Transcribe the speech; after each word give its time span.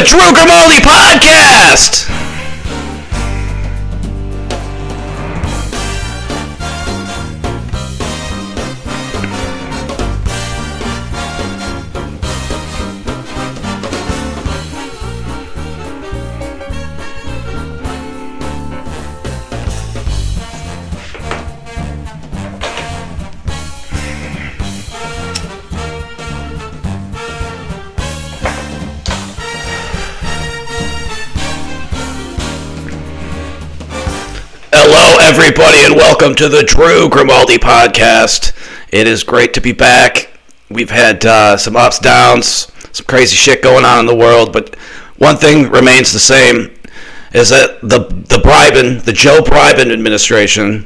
the 0.00 0.06
Drew 0.06 0.32
Grimaldi 0.32 0.76
Podcast. 0.76 2.19
Welcome 36.20 36.36
to 36.36 36.50
the 36.50 36.62
Drew 36.62 37.08
Grimaldi 37.08 37.56
Podcast. 37.56 38.52
It 38.92 39.06
is 39.06 39.24
great 39.24 39.54
to 39.54 39.60
be 39.62 39.72
back. 39.72 40.28
We've 40.68 40.90
had 40.90 41.24
uh, 41.24 41.56
some 41.56 41.76
ups, 41.76 41.98
downs, 41.98 42.70
some 42.92 43.06
crazy 43.06 43.36
shit 43.36 43.62
going 43.62 43.86
on 43.86 44.00
in 44.00 44.06
the 44.06 44.14
world, 44.14 44.52
but 44.52 44.74
one 45.16 45.38
thing 45.38 45.70
remains 45.70 46.12
the 46.12 46.20
same: 46.20 46.76
is 47.32 47.48
that 47.48 47.80
the 47.80 48.00
the 48.28 48.38
bribing, 48.38 48.98
the 48.98 49.14
Joe 49.14 49.40
Bribin 49.40 49.90
administration, 49.90 50.84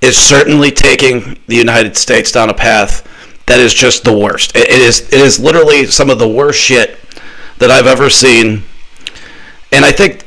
is 0.00 0.16
certainly 0.16 0.70
taking 0.70 1.38
the 1.46 1.56
United 1.56 1.94
States 1.94 2.32
down 2.32 2.48
a 2.48 2.54
path 2.54 3.06
that 3.44 3.60
is 3.60 3.74
just 3.74 4.04
the 4.04 4.18
worst. 4.18 4.56
It, 4.56 4.70
it 4.70 4.80
is 4.80 5.00
it 5.12 5.20
is 5.20 5.38
literally 5.38 5.84
some 5.84 6.08
of 6.08 6.18
the 6.18 6.28
worst 6.28 6.58
shit 6.58 6.98
that 7.58 7.70
I've 7.70 7.86
ever 7.86 8.08
seen, 8.08 8.62
and 9.70 9.84
I 9.84 9.92
think 9.92 10.24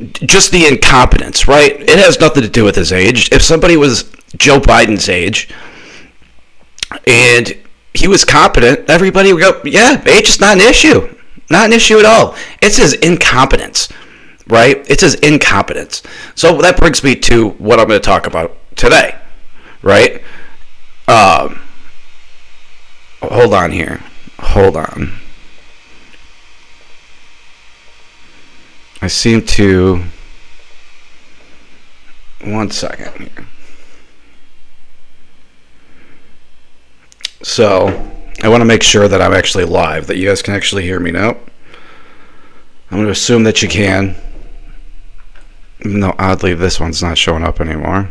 just 0.00 0.50
the 0.50 0.66
incompetence, 0.66 1.46
right? 1.46 1.80
It 1.80 1.98
has 1.98 2.20
nothing 2.20 2.42
to 2.42 2.48
do 2.48 2.64
with 2.64 2.76
his 2.76 2.92
age. 2.92 3.30
If 3.32 3.42
somebody 3.42 3.76
was 3.76 4.10
Joe 4.36 4.58
Biden's 4.58 5.08
age 5.08 5.48
and 7.06 7.56
he 7.92 8.08
was 8.08 8.24
competent, 8.24 8.90
everybody 8.90 9.32
would 9.32 9.40
go, 9.40 9.60
yeah, 9.64 10.02
age 10.06 10.28
is 10.28 10.40
not 10.40 10.56
an 10.56 10.62
issue. 10.62 11.08
Not 11.50 11.66
an 11.66 11.72
issue 11.72 11.98
at 11.98 12.04
all. 12.04 12.36
It's 12.62 12.76
his 12.76 12.94
incompetence, 12.94 13.88
right? 14.48 14.84
It's 14.90 15.02
his 15.02 15.14
incompetence. 15.16 16.02
So 16.34 16.60
that 16.62 16.76
brings 16.76 17.04
me 17.04 17.14
to 17.16 17.50
what 17.50 17.78
I'm 17.78 17.86
going 17.86 18.00
to 18.00 18.04
talk 18.04 18.26
about 18.26 18.56
today, 18.76 19.14
right? 19.82 20.22
Um, 21.06 21.60
hold 23.22 23.54
on 23.54 23.70
here. 23.70 24.02
Hold 24.40 24.76
on. 24.76 25.12
I 29.04 29.06
seem 29.06 29.44
to. 29.44 30.02
One 32.42 32.70
second 32.70 33.28
here. 33.28 33.46
So, 37.42 38.10
I 38.42 38.48
want 38.48 38.62
to 38.62 38.64
make 38.64 38.82
sure 38.82 39.06
that 39.06 39.20
I'm 39.20 39.34
actually 39.34 39.66
live, 39.66 40.06
that 40.06 40.16
you 40.16 40.28
guys 40.28 40.40
can 40.40 40.54
actually 40.54 40.84
hear 40.84 40.98
me 41.00 41.10
now. 41.10 41.36
I'm 42.90 42.96
going 42.96 43.04
to 43.04 43.10
assume 43.10 43.42
that 43.42 43.60
you 43.60 43.68
can. 43.68 44.16
No, 45.84 46.14
oddly, 46.18 46.54
this 46.54 46.80
one's 46.80 47.02
not 47.02 47.18
showing 47.18 47.44
up 47.44 47.60
anymore. 47.60 48.10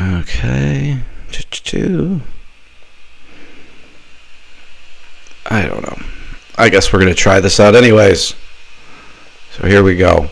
Okay. 0.00 1.00
I 5.50 5.66
don't 5.66 5.82
know. 5.82 5.98
I 6.56 6.68
guess 6.68 6.92
we're 6.92 7.00
going 7.00 7.12
to 7.12 7.20
try 7.20 7.40
this 7.40 7.58
out 7.58 7.74
anyways. 7.74 8.36
So 9.52 9.66
here 9.66 9.82
we 9.82 9.96
go. 9.96 10.30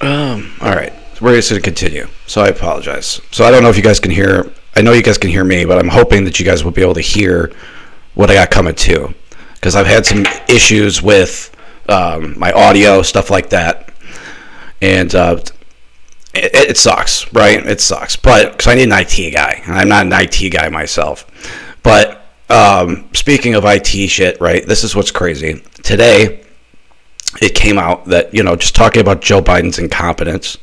Um, 0.00 0.52
all 0.60 0.76
right. 0.76 0.92
So 1.14 1.24
we're 1.24 1.34
just 1.34 1.50
going 1.50 1.60
to 1.60 1.64
continue. 1.64 2.06
So 2.28 2.40
I 2.40 2.48
apologize. 2.48 3.20
So 3.32 3.44
I 3.44 3.50
don't 3.50 3.64
know 3.64 3.68
if 3.68 3.76
you 3.76 3.82
guys 3.82 3.98
can 3.98 4.12
hear. 4.12 4.52
I 4.76 4.82
know 4.82 4.92
you 4.92 5.02
guys 5.02 5.18
can 5.18 5.30
hear 5.30 5.42
me, 5.42 5.64
but 5.64 5.76
I'm 5.76 5.88
hoping 5.88 6.22
that 6.24 6.38
you 6.38 6.46
guys 6.46 6.62
will 6.62 6.70
be 6.70 6.82
able 6.82 6.94
to 6.94 7.00
hear 7.00 7.52
what 8.14 8.30
I 8.30 8.34
got 8.34 8.52
coming 8.52 8.76
to. 8.76 9.12
Because 9.54 9.74
I've 9.74 9.88
had 9.88 10.06
some 10.06 10.24
issues 10.48 11.02
with 11.02 11.52
um, 11.88 12.38
my 12.38 12.52
audio, 12.52 13.02
stuff 13.02 13.28
like 13.28 13.50
that. 13.50 13.92
And 14.80 15.12
uh, 15.16 15.40
it, 16.32 16.54
it, 16.70 16.76
sucks, 16.76 17.32
right? 17.32 17.66
It 17.66 17.80
sucks. 17.80 18.14
But 18.14 18.52
because 18.52 18.68
I 18.68 18.76
need 18.76 18.84
an 18.84 18.92
IT 18.92 19.34
guy. 19.34 19.62
And 19.64 19.74
I'm 19.74 19.88
not 19.88 20.06
an 20.06 20.12
IT 20.12 20.52
guy 20.52 20.68
myself. 20.68 21.28
But 21.82 22.17
um, 22.48 23.08
speaking 23.12 23.54
of 23.54 23.64
IT 23.64 23.86
shit, 23.86 24.40
right? 24.40 24.66
This 24.66 24.84
is 24.84 24.96
what's 24.96 25.10
crazy. 25.10 25.62
Today, 25.82 26.44
it 27.40 27.54
came 27.54 27.78
out 27.78 28.06
that, 28.06 28.32
you 28.32 28.42
know, 28.42 28.56
just 28.56 28.74
talking 28.74 29.00
about 29.00 29.20
Joe 29.20 29.42
Biden's 29.42 29.78
incompetence, 29.78 30.56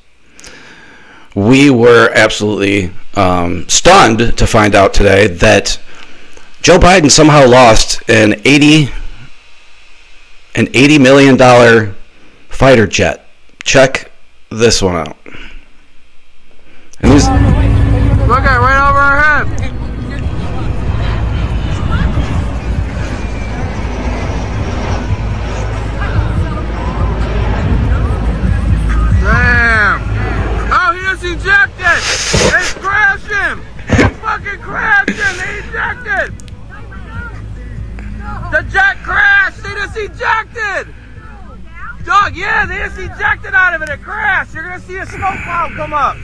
we 1.36 1.70
were 1.70 2.12
absolutely 2.16 2.92
um, 3.16 3.68
stunned 3.70 4.38
to 4.38 4.48
find 4.48 4.74
out 4.74 4.94
today 4.94 5.28
that 5.28 5.80
Joe 6.62 6.80
Biden 6.80 7.12
somehow 7.12 7.48
lost 7.48 8.02
an 8.10 8.42
80 8.46 8.90
an 10.56 10.70
80 10.74 11.00
million 11.00 11.38
dollar 11.38 11.94
fighter 12.50 12.88
jet. 12.88 13.28
Check 13.64 14.12
this 14.50 14.82
one 14.82 14.96
out. 14.96 15.18
And 17.02 17.12
Look 18.28 18.40
at 18.40 18.58
fucking 34.26 34.60
crashed 34.60 35.10
him. 35.10 35.36
Ejected. 35.70 36.34
The 38.52 38.62
jet 38.72 38.98
crashed. 39.04 39.62
They 39.64 39.74
just 39.74 39.98
ejected. 39.98 40.94
Dog, 42.04 42.36
yeah, 42.36 42.66
they 42.66 42.78
just 42.78 42.98
ejected 42.98 43.54
out 43.54 43.74
of 43.74 43.82
it. 43.82 43.90
It 43.90 44.02
crashed. 44.02 44.54
You're 44.54 44.64
gonna 44.64 44.80
see 44.80 44.98
a 44.98 45.06
smoke 45.06 45.38
cloud 45.44 45.72
come 45.76 45.94
up. 45.94 46.18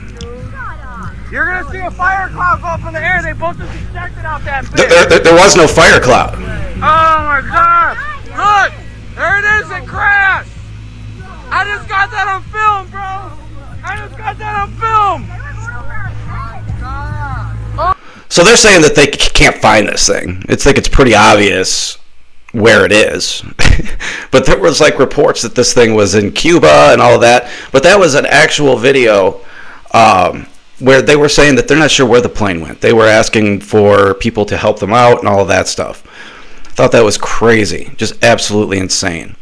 You're 1.30 1.46
gonna 1.46 1.70
see 1.70 1.78
a 1.78 1.90
fire 1.90 2.28
cloud 2.28 2.60
go 2.60 2.68
up 2.68 2.84
in 2.86 2.92
the 2.92 3.02
air. 3.02 3.22
They 3.22 3.32
both 3.32 3.58
just 3.58 3.74
ejected 3.90 4.24
out 4.24 4.44
that 4.44 4.64
bitch. 4.64 4.88
there, 4.88 5.06
there, 5.06 5.18
there 5.20 5.34
was 5.34 5.56
no 5.56 5.66
fire 5.66 6.00
cloud. 6.00 6.34
Oh 6.34 7.18
my 7.30 7.40
god! 7.46 7.96
Look! 8.34 8.72
There 9.14 9.38
it 9.38 9.64
is, 9.64 9.70
it 9.70 9.86
crashed! 9.86 10.50
I 11.50 11.64
just 11.64 11.88
got 11.88 12.10
that 12.10 12.28
on 12.28 12.42
film, 12.44 12.90
bro! 12.90 13.00
I 13.84 13.96
just 13.96 14.16
got 14.16 14.38
that 14.38 14.56
on 14.56 14.72
film! 14.80 15.41
So 18.32 18.42
they're 18.42 18.56
saying 18.56 18.80
that 18.80 18.94
they 18.94 19.08
can't 19.08 19.56
find 19.56 19.86
this 19.86 20.06
thing. 20.06 20.42
It's 20.48 20.64
like 20.64 20.78
it's 20.78 20.88
pretty 20.88 21.14
obvious 21.14 21.98
where 22.52 22.86
it 22.86 22.90
is. 22.90 23.42
but 24.30 24.46
there 24.46 24.58
was 24.58 24.80
like 24.80 24.98
reports 24.98 25.42
that 25.42 25.54
this 25.54 25.74
thing 25.74 25.94
was 25.94 26.14
in 26.14 26.32
Cuba 26.32 26.92
and 26.92 27.02
all 27.02 27.14
of 27.14 27.20
that. 27.20 27.52
But 27.72 27.82
that 27.82 27.98
was 27.98 28.14
an 28.14 28.24
actual 28.24 28.78
video 28.78 29.42
um, 29.92 30.46
where 30.78 31.02
they 31.02 31.14
were 31.14 31.28
saying 31.28 31.56
that 31.56 31.68
they're 31.68 31.78
not 31.78 31.90
sure 31.90 32.06
where 32.06 32.22
the 32.22 32.28
plane 32.30 32.62
went. 32.62 32.80
They 32.80 32.94
were 32.94 33.06
asking 33.06 33.60
for 33.60 34.14
people 34.14 34.46
to 34.46 34.56
help 34.56 34.78
them 34.78 34.94
out 34.94 35.18
and 35.18 35.28
all 35.28 35.40
of 35.40 35.48
that 35.48 35.68
stuff. 35.68 36.02
I 36.64 36.70
thought 36.70 36.92
that 36.92 37.04
was 37.04 37.18
crazy, 37.18 37.92
just 37.98 38.24
absolutely 38.24 38.78
insane. 38.78 39.36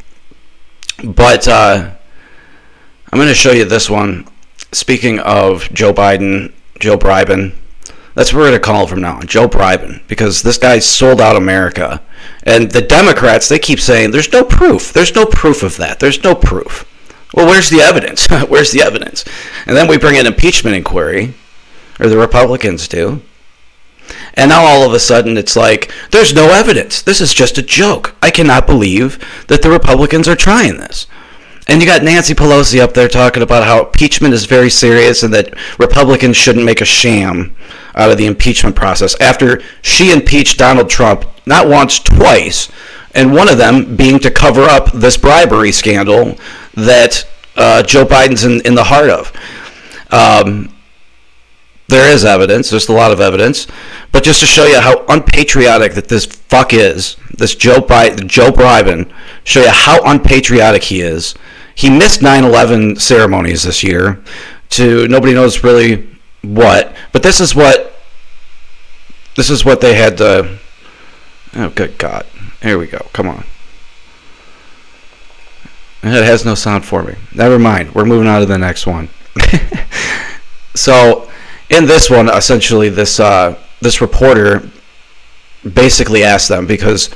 But 1.05 1.47
uh, 1.47 1.93
I'm 3.13 3.17
going 3.17 3.29
to 3.29 3.35
show 3.35 3.53
you 3.53 3.67
this 3.67 3.89
one. 3.89 4.27
Speaking 4.73 5.21
of 5.21 5.73
Joe 5.73 5.95
Biden, 5.95 6.53
Joe 6.81 6.99
Bribin, 6.99 7.55
that's 8.21 8.35
where 8.35 8.43
we're 8.43 8.51
to 8.51 8.61
call 8.61 8.87
from 8.87 9.01
now 9.01 9.17
on, 9.17 9.27
Joe 9.27 9.49
Bribin, 9.49 10.07
because 10.07 10.43
this 10.43 10.59
guy 10.59 10.79
sold 10.79 11.23
out 11.23 11.37
America. 11.37 12.03
And 12.43 12.71
the 12.71 12.83
Democrats, 12.83 13.49
they 13.49 13.59
keep 13.59 13.81
saying 13.81 14.11
there's 14.11 14.31
no 14.31 14.45
proof. 14.45 14.93
There's 14.93 15.15
no 15.15 15.25
proof 15.25 15.63
of 15.63 15.79
that. 15.79 16.01
There's 16.01 16.23
no 16.23 16.35
proof. 16.35 16.85
Well, 17.33 17.47
where's 17.47 17.71
the 17.71 17.81
evidence? 17.81 18.27
where's 18.49 18.73
the 18.73 18.83
evidence? 18.83 19.25
And 19.65 19.75
then 19.75 19.89
we 19.89 19.97
bring 19.97 20.19
an 20.19 20.27
impeachment 20.27 20.77
inquiry, 20.77 21.33
or 21.99 22.09
the 22.09 22.19
Republicans 22.19 22.89
do. 22.89 23.23
And 24.35 24.51
now 24.51 24.67
all 24.67 24.83
of 24.83 24.93
a 24.93 25.01
sudden 25.01 25.39
it's 25.39 25.57
like, 25.57 25.91
there's 26.11 26.35
no 26.35 26.51
evidence. 26.51 27.01
This 27.01 27.23
is 27.23 27.33
just 27.33 27.57
a 27.57 27.63
joke. 27.63 28.15
I 28.21 28.31
cannot 28.31 28.67
believe 28.67 29.19
that 29.47 29.63
the 29.63 29.71
Republicans 29.71 30.29
are 30.29 30.37
trying 30.37 30.77
this. 30.77 31.07
And 31.69 31.81
you 31.81 31.87
got 31.87 32.03
Nancy 32.03 32.35
Pelosi 32.35 32.81
up 32.81 32.93
there 32.93 33.09
talking 33.09 33.43
about 33.43 33.65
how 33.65 33.87
impeachment 33.87 34.35
is 34.35 34.45
very 34.45 34.69
serious 34.69 35.23
and 35.23 35.33
that 35.33 35.55
Republicans 35.79 36.37
shouldn't 36.37 36.67
make 36.67 36.83
a 36.83 36.85
sham 36.85 37.57
out 38.01 38.11
of 38.11 38.19
the 38.19 38.27
impeachment 38.27 38.75
process 38.75 39.19
after 39.21 39.61
she 39.83 40.11
impeached 40.13 40.59
Donald 40.59 40.89
Trump 40.89 41.25
not 41.47 41.69
once, 41.69 41.99
twice, 41.99 42.71
and 43.15 43.33
one 43.33 43.49
of 43.49 43.59
them 43.59 43.97
being 43.97 44.19
to 44.21 44.31
cover 44.31 44.63
up 44.63 44.93
this 44.93 45.17
bribery 45.17 45.73
scandal 45.73 46.39
that 46.75 47.27
uh, 47.57 47.83
Joe 47.83 48.05
Biden's 48.05 48.45
in, 48.45 48.61
in 48.65 48.75
the 48.75 48.85
heart 48.85 49.11
of. 49.11 49.33
Um, 50.11 50.75
There 51.89 52.09
is 52.13 52.25
evidence. 52.25 52.71
There's 52.71 52.89
a 52.89 52.93
lot 52.93 53.11
of 53.11 53.21
evidence, 53.21 53.67
but 54.13 54.23
just 54.23 54.39
to 54.41 54.47
show 54.47 54.65
you 54.65 54.81
how 54.81 55.05
unpatriotic 55.09 55.95
that 55.95 56.07
this 56.07 56.25
fuck 56.25 56.73
is, 56.73 57.17
this 57.37 57.57
Joe 57.57 57.81
Biden, 57.81 58.29
Joe 58.29 58.53
Biden, 58.53 59.11
show 59.43 59.63
you 59.63 59.71
how 59.71 60.01
unpatriotic 60.05 60.85
he 60.85 61.01
is. 61.01 61.35
He 61.75 61.91
missed 61.91 62.21
9/11 62.21 63.01
ceremonies 63.01 63.65
this 63.65 63.83
year. 63.83 64.23
To 64.79 65.09
nobody 65.09 65.35
knows 65.35 65.65
really 65.65 66.07
what, 66.43 66.95
but 67.11 67.25
this 67.25 67.41
is 67.41 67.57
what 67.57 67.90
this 69.37 69.51
is 69.51 69.65
what 69.65 69.81
they 69.81 69.95
had 69.95 70.19
to. 70.19 70.59
Oh, 71.55 71.69
good 71.71 71.99
God! 71.99 72.27
Here 72.63 72.79
we 72.79 72.87
go. 72.87 73.07
Come 73.13 73.29
on. 73.29 73.45
It 76.03 76.25
has 76.25 76.45
no 76.45 76.55
sound 76.55 76.85
for 76.85 77.03
me. 77.03 77.15
Never 77.35 77.59
mind. 77.59 77.95
We're 77.95 78.07
moving 78.07 78.27
on 78.27 78.41
to 78.41 78.47
the 78.47 78.57
next 78.57 78.87
one. 78.87 79.11
so 80.75 81.31
in 81.69 81.87
this 81.87 82.09
one, 82.09 82.29
essentially, 82.29 82.89
this 82.89 83.21
uh, 83.21 83.59
this 83.81 84.01
reporter 84.01 84.69
basically 85.75 86.25
asked 86.25 86.49
them 86.49 86.67
because 86.67 87.11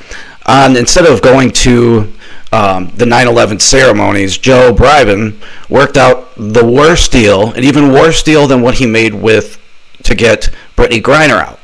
on 0.46 0.76
instead 0.76 1.06
of 1.06 1.22
going 1.22 1.50
to 1.50 2.12
um, 2.52 2.92
the 2.96 3.04
9/11 3.04 3.60
ceremonies, 3.60 4.38
Joe 4.38 4.72
Biden 4.72 5.40
worked 5.68 5.96
out 5.96 6.28
the 6.36 6.64
worst 6.64 7.10
deal, 7.10 7.52
an 7.52 7.64
even 7.64 7.90
worse 7.90 8.22
deal 8.22 8.46
than 8.46 8.62
what 8.62 8.74
he 8.74 8.86
made 8.86 9.14
with 9.14 9.60
to 10.04 10.14
get 10.14 10.50
Brittney 10.76 11.02
Griner 11.02 11.40
out. 11.40 11.58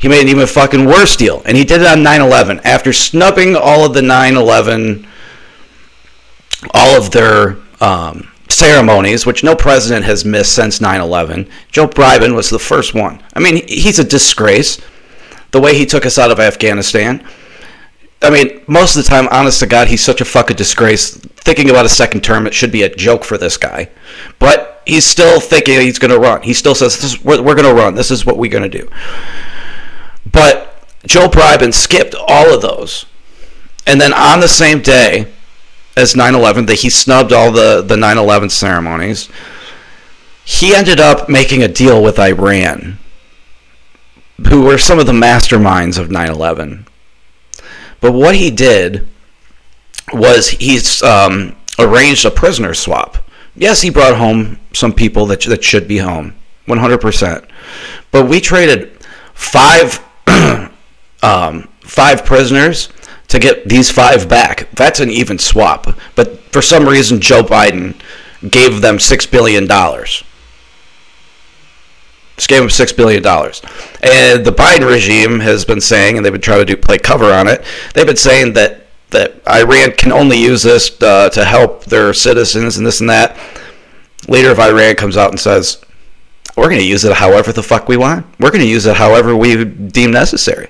He 0.00 0.08
made 0.08 0.22
an 0.22 0.28
even 0.28 0.46
fucking 0.46 0.86
worse 0.86 1.16
deal, 1.16 1.42
and 1.44 1.56
he 1.56 1.64
did 1.64 1.82
it 1.82 1.86
on 1.86 2.02
9/11 2.02 2.60
after 2.64 2.92
snubbing 2.92 3.54
all 3.54 3.84
of 3.84 3.92
the 3.92 4.00
9/11, 4.00 5.06
all 6.72 6.96
of 6.96 7.10
their 7.10 7.58
um, 7.80 8.30
ceremonies, 8.48 9.26
which 9.26 9.44
no 9.44 9.54
president 9.54 10.04
has 10.04 10.24
missed 10.24 10.54
since 10.54 10.80
9 10.80 11.00
11. 11.00 11.48
Joe 11.70 11.86
Biden 11.88 12.34
was 12.34 12.50
the 12.50 12.58
first 12.58 12.94
one. 12.94 13.22
I 13.34 13.40
mean, 13.40 13.66
he's 13.66 13.98
a 13.98 14.04
disgrace. 14.04 14.80
The 15.52 15.60
way 15.60 15.76
he 15.76 15.86
took 15.86 16.06
us 16.06 16.18
out 16.18 16.30
of 16.30 16.38
Afghanistan. 16.38 17.26
I 18.22 18.30
mean, 18.30 18.60
most 18.66 18.96
of 18.96 19.02
the 19.02 19.08
time, 19.08 19.28
honest 19.30 19.60
to 19.60 19.66
God, 19.66 19.88
he's 19.88 20.04
such 20.04 20.20
a 20.20 20.24
fucking 20.24 20.56
disgrace. 20.56 21.16
Thinking 21.16 21.70
about 21.70 21.86
a 21.86 21.88
second 21.88 22.22
term, 22.22 22.46
it 22.46 22.54
should 22.54 22.70
be 22.70 22.82
a 22.82 22.94
joke 22.94 23.24
for 23.24 23.38
this 23.38 23.56
guy. 23.56 23.88
But 24.38 24.82
he's 24.86 25.06
still 25.06 25.40
thinking 25.40 25.80
he's 25.80 25.98
going 25.98 26.10
to 26.10 26.18
run. 26.18 26.42
He 26.42 26.52
still 26.52 26.74
says, 26.74 26.96
this 26.96 27.14
is, 27.14 27.24
we're, 27.24 27.42
we're 27.42 27.54
going 27.54 27.74
to 27.74 27.74
run. 27.74 27.94
This 27.94 28.10
is 28.10 28.26
what 28.26 28.36
we're 28.36 28.50
going 28.50 28.70
to 28.70 28.78
do. 28.78 28.88
But 30.24 30.84
Joe 31.06 31.28
Biden 31.28 31.72
skipped 31.72 32.14
all 32.14 32.54
of 32.54 32.62
those. 32.62 33.06
And 33.86 34.00
then 34.00 34.12
on 34.12 34.40
the 34.40 34.48
same 34.48 34.82
day, 34.82 35.26
as 35.96 36.14
9/11 36.14 36.66
that 36.66 36.80
he 36.80 36.90
snubbed 36.90 37.32
all 37.32 37.50
the 37.50 37.82
the 37.82 37.96
9/11 37.96 38.50
ceremonies. 38.50 39.28
He 40.44 40.74
ended 40.74 40.98
up 40.98 41.28
making 41.28 41.62
a 41.62 41.68
deal 41.68 42.02
with 42.02 42.18
Iran, 42.18 42.98
who 44.48 44.62
were 44.62 44.78
some 44.78 44.98
of 44.98 45.06
the 45.06 45.12
masterminds 45.12 45.98
of 45.98 46.08
9/11. 46.08 46.86
But 48.00 48.12
what 48.12 48.34
he 48.34 48.50
did 48.50 49.06
was 50.12 50.48
he 50.48 50.80
um, 51.06 51.54
arranged 51.78 52.24
a 52.24 52.30
prisoner 52.30 52.74
swap. 52.74 53.18
Yes, 53.54 53.82
he 53.82 53.90
brought 53.90 54.16
home 54.16 54.58
some 54.72 54.92
people 54.92 55.26
that 55.26 55.42
that 55.42 55.62
should 55.62 55.86
be 55.86 55.98
home, 55.98 56.34
100%. 56.66 57.44
But 58.10 58.26
we 58.26 58.40
traded 58.40 58.90
five 59.34 60.00
um, 61.22 61.68
five 61.80 62.24
prisoners 62.24 62.88
to 63.28 63.38
get 63.38 63.68
these 63.68 63.90
five 63.90 64.28
back. 64.28 64.68
That's 64.72 65.00
an 65.00 65.10
even 65.10 65.38
swap. 65.38 65.86
But 66.16 66.38
for 66.52 66.60
some 66.60 66.86
reason, 66.86 67.20
Joe 67.20 67.42
Biden 67.42 68.00
gave 68.48 68.80
them 68.80 68.96
$6 68.96 69.30
billion. 69.30 69.68
Just 72.36 72.48
gave 72.48 72.60
them 72.60 72.68
$6 72.68 72.96
billion. 72.96 73.24
And 73.24 74.44
the 74.44 74.52
Biden 74.52 74.88
regime 74.88 75.40
has 75.40 75.64
been 75.64 75.80
saying, 75.80 76.16
and 76.16 76.24
they've 76.24 76.32
been 76.32 76.40
trying 76.40 76.58
to 76.60 76.64
do 76.64 76.76
play 76.76 76.98
cover 76.98 77.32
on 77.32 77.46
it, 77.46 77.64
they've 77.94 78.06
been 78.06 78.16
saying 78.16 78.54
that, 78.54 78.86
that 79.10 79.46
Iran 79.48 79.92
can 79.92 80.10
only 80.10 80.38
use 80.38 80.62
this 80.62 81.00
uh, 81.02 81.28
to 81.30 81.44
help 81.44 81.84
their 81.84 82.12
citizens 82.12 82.78
and 82.78 82.86
this 82.86 83.00
and 83.00 83.10
that. 83.10 83.36
Leader 84.28 84.50
of 84.50 84.58
Iran 84.58 84.96
comes 84.96 85.16
out 85.16 85.30
and 85.30 85.38
says, 85.38 85.84
we're 86.60 86.68
going 86.68 86.80
to 86.82 86.86
use 86.86 87.06
it 87.06 87.14
however 87.14 87.52
the 87.52 87.62
fuck 87.62 87.88
we 87.88 87.96
want. 87.96 88.26
We're 88.38 88.50
going 88.50 88.60
to 88.60 88.68
use 88.68 88.84
it 88.84 88.94
however 88.94 89.34
we 89.34 89.64
deem 89.64 90.10
necessary. 90.10 90.68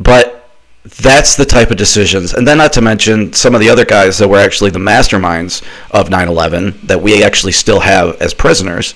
But 0.00 0.50
that's 0.84 1.36
the 1.36 1.44
type 1.44 1.70
of 1.70 1.76
decisions. 1.76 2.32
And 2.32 2.48
then, 2.48 2.56
not 2.56 2.72
to 2.72 2.80
mention 2.80 3.34
some 3.34 3.54
of 3.54 3.60
the 3.60 3.68
other 3.68 3.84
guys 3.84 4.16
that 4.16 4.28
were 4.28 4.38
actually 4.38 4.70
the 4.70 4.78
masterminds 4.78 5.62
of 5.90 6.08
9 6.08 6.28
11 6.28 6.80
that 6.84 7.02
we 7.02 7.22
actually 7.22 7.52
still 7.52 7.80
have 7.80 8.18
as 8.22 8.32
prisoners. 8.32 8.94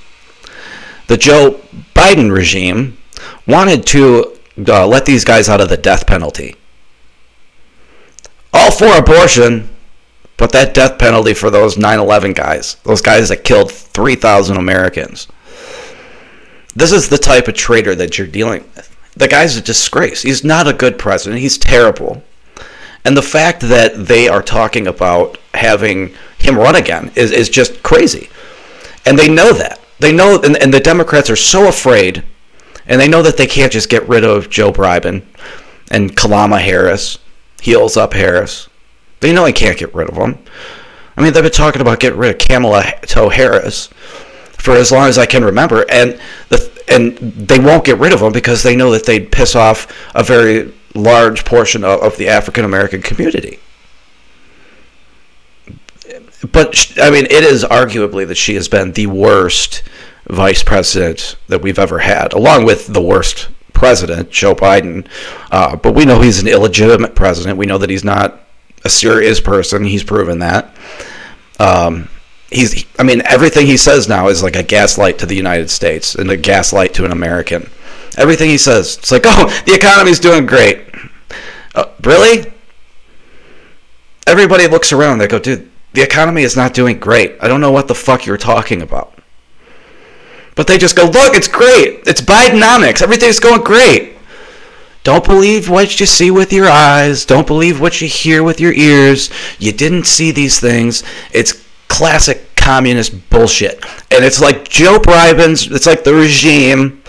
The 1.08 1.18
Joe 1.18 1.60
Biden 1.94 2.32
regime 2.32 2.96
wanted 3.46 3.86
to 3.88 4.38
uh, 4.66 4.86
let 4.86 5.04
these 5.04 5.22
guys 5.22 5.50
out 5.50 5.60
of 5.60 5.68
the 5.68 5.76
death 5.76 6.06
penalty. 6.06 6.56
All 8.54 8.70
for 8.70 8.96
abortion, 8.96 9.68
but 10.38 10.52
that 10.52 10.72
death 10.72 10.98
penalty 10.98 11.34
for 11.34 11.50
those 11.50 11.76
9 11.76 11.98
11 11.98 12.32
guys, 12.32 12.76
those 12.84 13.02
guys 13.02 13.28
that 13.28 13.44
killed 13.44 13.70
3,000 13.70 14.56
Americans. 14.56 15.28
This 16.74 16.92
is 16.92 17.08
the 17.08 17.18
type 17.18 17.48
of 17.48 17.54
traitor 17.54 17.94
that 17.96 18.16
you're 18.16 18.26
dealing 18.26 18.62
with 18.74 18.88
the 19.18 19.28
guy's 19.28 19.56
a 19.56 19.60
disgrace. 19.60 20.22
He's 20.22 20.44
not 20.44 20.68
a 20.68 20.72
good 20.72 20.98
president. 20.98 21.40
He's 21.40 21.58
terrible. 21.58 22.22
And 23.04 23.16
the 23.16 23.22
fact 23.22 23.62
that 23.62 24.06
they 24.06 24.28
are 24.28 24.42
talking 24.42 24.86
about 24.86 25.38
having 25.54 26.14
him 26.38 26.56
run 26.56 26.76
again 26.76 27.10
is, 27.16 27.32
is 27.32 27.48
just 27.48 27.82
crazy. 27.82 28.30
And 29.04 29.18
they 29.18 29.28
know 29.28 29.52
that. 29.52 29.80
They 29.98 30.12
know, 30.12 30.40
and, 30.40 30.56
and 30.56 30.72
the 30.72 30.80
Democrats 30.80 31.30
are 31.30 31.36
so 31.36 31.68
afraid, 31.68 32.22
and 32.86 33.00
they 33.00 33.08
know 33.08 33.22
that 33.22 33.36
they 33.36 33.46
can't 33.46 33.72
just 33.72 33.88
get 33.88 34.08
rid 34.08 34.24
of 34.24 34.50
Joe 34.50 34.72
Biden 34.72 35.24
and 35.90 36.16
Kalama 36.16 36.60
Harris, 36.60 37.18
heels 37.60 37.96
up 37.96 38.12
Harris. 38.12 38.67
They 39.20 39.32
know 39.32 39.44
they 39.44 39.52
can't 39.52 39.78
get 39.78 39.94
rid 39.94 40.08
of 40.08 40.14
them. 40.14 40.38
I 41.16 41.22
mean, 41.22 41.32
they've 41.32 41.42
been 41.42 41.52
talking 41.52 41.80
about 41.80 42.00
getting 42.00 42.18
rid 42.18 42.30
of 42.30 42.38
Kamala 42.38 42.84
Toe 43.02 43.28
Harris 43.28 43.88
for 44.52 44.74
as 44.74 44.92
long 44.92 45.08
as 45.08 45.18
I 45.18 45.26
can 45.26 45.44
remember, 45.44 45.84
and 45.90 46.20
the 46.48 46.70
and 46.88 47.18
they 47.18 47.58
won't 47.58 47.84
get 47.84 47.98
rid 47.98 48.12
of 48.12 48.20
them 48.20 48.32
because 48.32 48.62
they 48.62 48.74
know 48.74 48.90
that 48.92 49.04
they'd 49.04 49.30
piss 49.30 49.54
off 49.54 49.92
a 50.14 50.22
very 50.22 50.72
large 50.94 51.44
portion 51.44 51.84
of, 51.84 52.00
of 52.00 52.16
the 52.16 52.28
African 52.28 52.64
American 52.64 53.02
community. 53.02 53.58
But 56.52 56.92
I 57.00 57.10
mean, 57.10 57.24
it 57.26 57.44
is 57.44 57.64
arguably 57.64 58.26
that 58.26 58.36
she 58.36 58.54
has 58.54 58.68
been 58.68 58.92
the 58.92 59.06
worst 59.06 59.82
vice 60.28 60.62
president 60.62 61.36
that 61.48 61.62
we've 61.62 61.78
ever 61.78 61.98
had, 61.98 62.32
along 62.32 62.64
with 62.64 62.86
the 62.86 63.02
worst 63.02 63.48
president, 63.72 64.30
Joe 64.30 64.54
Biden. 64.54 65.06
Uh, 65.50 65.76
but 65.76 65.94
we 65.94 66.04
know 66.04 66.20
he's 66.20 66.40
an 66.40 66.48
illegitimate 66.48 67.14
president. 67.14 67.58
We 67.58 67.66
know 67.66 67.78
that 67.78 67.90
he's 67.90 68.04
not 68.04 68.40
a 68.88 68.90
serious 68.90 69.38
person. 69.38 69.84
He's 69.84 70.02
proven 70.02 70.38
that. 70.38 70.74
Um, 71.60 72.08
he's 72.50 72.86
I 72.98 73.02
mean 73.02 73.20
everything 73.26 73.66
he 73.66 73.76
says 73.76 74.08
now 74.08 74.28
is 74.28 74.42
like 74.42 74.56
a 74.56 74.62
gaslight 74.62 75.18
to 75.18 75.26
the 75.26 75.36
United 75.36 75.68
States 75.68 76.14
and 76.14 76.30
a 76.30 76.36
gaslight 76.38 76.94
to 76.94 77.04
an 77.04 77.12
American. 77.12 77.68
Everything 78.16 78.48
he 78.48 78.56
says, 78.56 78.96
it's 78.96 79.12
like, 79.12 79.22
oh, 79.26 79.62
the 79.66 79.74
economy's 79.74 80.18
doing 80.18 80.46
great. 80.46 80.88
Uh, 81.74 81.84
really? 82.02 82.50
Everybody 84.26 84.66
looks 84.66 84.90
around. 84.92 85.18
They 85.18 85.28
go, 85.28 85.38
dude, 85.38 85.70
the 85.92 86.02
economy 86.02 86.42
is 86.42 86.56
not 86.56 86.72
doing 86.72 86.98
great. 86.98 87.36
I 87.40 87.46
don't 87.46 87.60
know 87.60 87.70
what 87.70 87.88
the 87.88 87.94
fuck 87.94 88.24
you're 88.24 88.38
talking 88.38 88.80
about. 88.82 89.14
But 90.56 90.66
they 90.66 90.78
just 90.78 90.96
go, 90.96 91.04
look, 91.04 91.36
it's 91.36 91.46
great. 91.46 92.06
It's 92.06 92.20
Bidenomics. 92.20 93.02
Everything's 93.02 93.38
going 93.38 93.62
great. 93.62 94.17
Don't 95.08 95.24
believe 95.24 95.70
what 95.70 95.98
you 96.00 96.04
see 96.04 96.30
with 96.30 96.52
your 96.52 96.68
eyes. 96.68 97.24
Don't 97.24 97.46
believe 97.46 97.80
what 97.80 98.02
you 98.02 98.06
hear 98.06 98.42
with 98.42 98.60
your 98.60 98.74
ears. 98.74 99.30
You 99.58 99.72
didn't 99.72 100.04
see 100.04 100.32
these 100.32 100.60
things. 100.60 101.02
It's 101.32 101.64
classic 101.88 102.54
communist 102.56 103.30
bullshit. 103.30 103.82
And 104.10 104.22
it's 104.22 104.38
like 104.38 104.68
Joe 104.68 104.98
Biden's, 104.98 105.66
it's 105.72 105.86
like 105.86 106.04
the 106.04 106.12
regime 106.12 107.02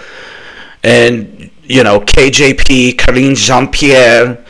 and, 0.82 1.52
you 1.64 1.84
know, 1.84 2.00
KJP, 2.00 2.96
Karine 2.96 3.36
Jean 3.36 3.70
Pierre. 3.70 4.46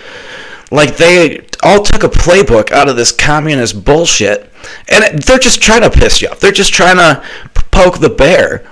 Like 0.70 0.98
they 0.98 1.44
all 1.64 1.82
took 1.82 2.04
a 2.04 2.08
playbook 2.08 2.72
out 2.72 2.88
of 2.88 2.98
this 2.98 3.12
communist 3.12 3.84
bullshit. 3.84 4.54
And 4.90 5.24
they're 5.24 5.40
just 5.40 5.60
trying 5.60 5.82
to 5.82 5.90
piss 5.90 6.22
you 6.22 6.28
off. 6.28 6.40
They're 6.40 6.52
just 6.52 6.72
trying 6.72 6.98
to 6.98 7.24
poke 7.72 7.98
the 7.98 8.12
bear. 8.12 8.70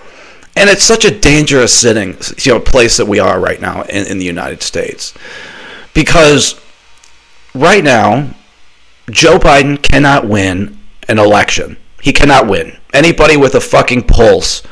And 0.58 0.72
it's 0.72 0.84
such 0.84 1.06
a 1.06 1.12
dangerous 1.12 1.72
sitting, 1.72 2.18
you 2.40 2.54
know, 2.54 2.60
place 2.60 2.98
that 2.98 3.06
we 3.06 3.20
are 3.20 3.40
right 3.40 3.62
now 3.62 3.84
in, 3.84 4.08
in 4.08 4.18
the 4.18 4.26
United 4.26 4.64
States. 4.64 5.14
Because 5.94 6.60
right 7.54 7.84
now, 7.84 8.32
Joe 9.12 9.38
Biden 9.38 9.80
cannot 9.82 10.28
win 10.28 10.80
an 11.08 11.20
election. 11.20 11.78
He 12.02 12.12
cannot 12.12 12.48
win. 12.48 12.76
Anybody 12.92 13.38
with 13.38 13.54
a 13.54 13.62
fucking 13.62 14.04
pulse 14.08 14.64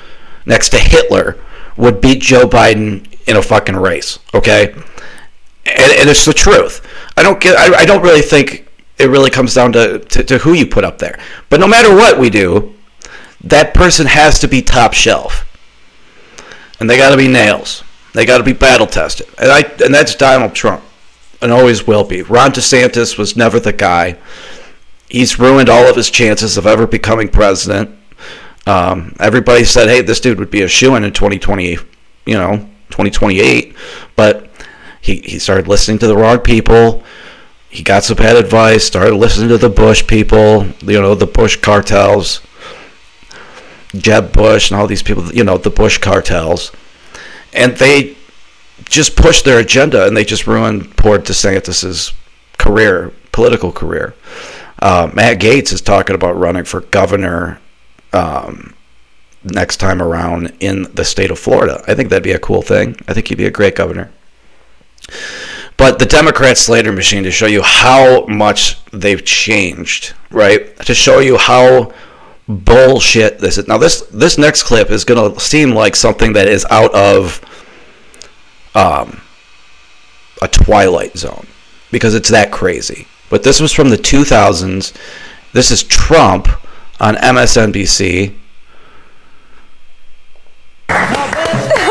next 0.47 0.69
to 0.69 0.79
Hitler 0.79 1.37
would 1.77 2.01
beat 2.01 2.19
Joe 2.19 2.47
Biden 2.47 3.05
in 3.27 3.37
a 3.37 3.41
fucking 3.41 3.75
race. 3.75 4.17
Okay, 4.33 4.73
and, 4.73 5.91
and 5.91 6.09
it's 6.09 6.25
the 6.25 6.33
truth. 6.33 6.85
I 7.15 7.21
don't 7.21 7.39
get. 7.39 7.57
I, 7.57 7.81
I 7.81 7.85
don't 7.85 8.01
really 8.01 8.21
think 8.21 8.67
it 8.97 9.09
really 9.09 9.29
comes 9.29 9.53
down 9.53 9.71
to, 9.73 9.99
to, 9.99 10.23
to 10.23 10.37
who 10.39 10.53
you 10.53 10.65
put 10.65 10.83
up 10.83 10.97
there. 10.97 11.19
But 11.49 11.59
no 11.59 11.67
matter 11.67 11.93
what 11.93 12.17
we 12.17 12.31
do, 12.31 12.73
that 13.43 13.73
person 13.73 14.07
has 14.07 14.39
to 14.39 14.47
be 14.47 14.63
top 14.63 14.93
shelf. 14.93 15.44
And 16.79 16.89
they 16.89 16.97
got 16.97 17.11
to 17.11 17.17
be 17.17 17.27
nails. 17.27 17.83
They 18.13 18.25
got 18.25 18.37
to 18.37 18.43
be 18.43 18.53
battle 18.53 18.87
tested, 18.87 19.27
and 19.37 19.51
I 19.51 19.61
and 19.83 19.93
that's 19.93 20.15
Donald 20.15 20.55
Trump, 20.55 20.83
and 21.41 21.51
always 21.51 21.85
will 21.85 22.05
be. 22.05 22.21
Ron 22.21 22.51
DeSantis 22.51 23.17
was 23.17 23.35
never 23.35 23.59
the 23.59 23.73
guy. 23.73 24.17
He's 25.09 25.37
ruined 25.37 25.69
all 25.69 25.89
of 25.89 25.97
his 25.97 26.09
chances 26.09 26.57
of 26.57 26.65
ever 26.65 26.87
becoming 26.87 27.27
president. 27.27 27.91
Um, 28.65 29.15
everybody 29.19 29.65
said, 29.65 29.89
"Hey, 29.89 30.01
this 30.01 30.21
dude 30.21 30.39
would 30.39 30.49
be 30.49 30.61
a 30.61 30.67
shoe 30.67 30.95
in 30.95 31.03
in 31.03 31.11
2020, 31.11 31.77
you 32.25 32.33
know, 32.33 32.57
2028," 32.89 33.75
but 34.15 34.49
he 35.01 35.17
he 35.17 35.37
started 35.37 35.67
listening 35.67 35.99
to 35.99 36.07
the 36.07 36.15
wrong 36.15 36.39
people. 36.39 37.03
He 37.69 37.83
got 37.83 38.05
some 38.05 38.15
bad 38.15 38.37
advice. 38.37 38.85
Started 38.85 39.15
listening 39.15 39.49
to 39.49 39.57
the 39.57 39.69
Bush 39.69 40.07
people, 40.07 40.65
you 40.81 41.01
know, 41.01 41.13
the 41.13 41.27
Bush 41.27 41.57
cartels, 41.57 42.39
Jeb 43.97 44.31
Bush, 44.31 44.71
and 44.71 44.79
all 44.79 44.87
these 44.87 45.03
people, 45.03 45.33
you 45.33 45.43
know, 45.43 45.57
the 45.57 45.69
Bush 45.69 45.97
cartels, 45.97 46.71
and 47.53 47.75
they 47.77 48.15
just 48.85 49.15
pushed 49.15 49.45
their 49.45 49.59
agenda, 49.59 50.05
and 50.05 50.15
they 50.15 50.25
just 50.25 50.47
ruined 50.47 50.95
poor 50.97 51.17
DeSantis's 51.17 52.13
career, 52.57 53.11
political 53.31 53.71
career. 53.71 54.15
Uh, 54.79 55.09
Matt 55.13 55.39
Gaetz 55.39 55.71
is 55.71 55.81
talking 55.81 56.15
about 56.15 56.37
running 56.37 56.65
for 56.65 56.81
governor 56.81 57.59
um, 58.13 58.73
next 59.43 59.77
time 59.77 60.01
around 60.01 60.53
in 60.59 60.83
the 60.93 61.05
state 61.05 61.31
of 61.31 61.39
Florida. 61.39 61.83
I 61.87 61.93
think 61.93 62.09
that'd 62.09 62.23
be 62.23 62.31
a 62.31 62.39
cool 62.39 62.61
thing. 62.61 62.97
I 63.07 63.13
think 63.13 63.27
he'd 63.27 63.37
be 63.37 63.45
a 63.45 63.51
great 63.51 63.75
governor. 63.75 64.11
But 65.77 65.99
the 65.99 66.05
Democrat 66.05 66.57
Slater 66.57 66.91
machine 66.91 67.23
to 67.23 67.31
show 67.31 67.47
you 67.47 67.61
how 67.61 68.25
much 68.27 68.83
they've 68.91 69.23
changed, 69.23 70.13
right? 70.31 70.75
To 70.85 70.93
show 70.93 71.19
you 71.19 71.37
how 71.37 71.93
bullshit 72.47 73.39
this 73.39 73.57
is. 73.57 73.67
Now 73.67 73.77
this 73.77 74.01
this 74.11 74.37
next 74.37 74.63
clip 74.63 74.91
is 74.91 75.03
going 75.03 75.33
to 75.33 75.39
seem 75.39 75.71
like 75.71 75.95
something 75.95 76.33
that 76.33 76.47
is 76.47 76.65
out 76.69 76.93
of 76.93 77.41
um, 78.75 79.21
a 80.41 80.47
Twilight 80.47 81.17
Zone 81.17 81.47
because 81.91 82.13
it's 82.13 82.29
that 82.29 82.51
crazy. 82.51 83.07
But 83.29 83.43
this 83.43 83.59
was 83.59 83.71
from 83.71 83.89
the 83.89 83.97
2000s. 83.97 84.93
This 85.53 85.71
is 85.71 85.83
Trump 85.83 86.47
on 86.99 87.15
MSNBC. 87.15 88.35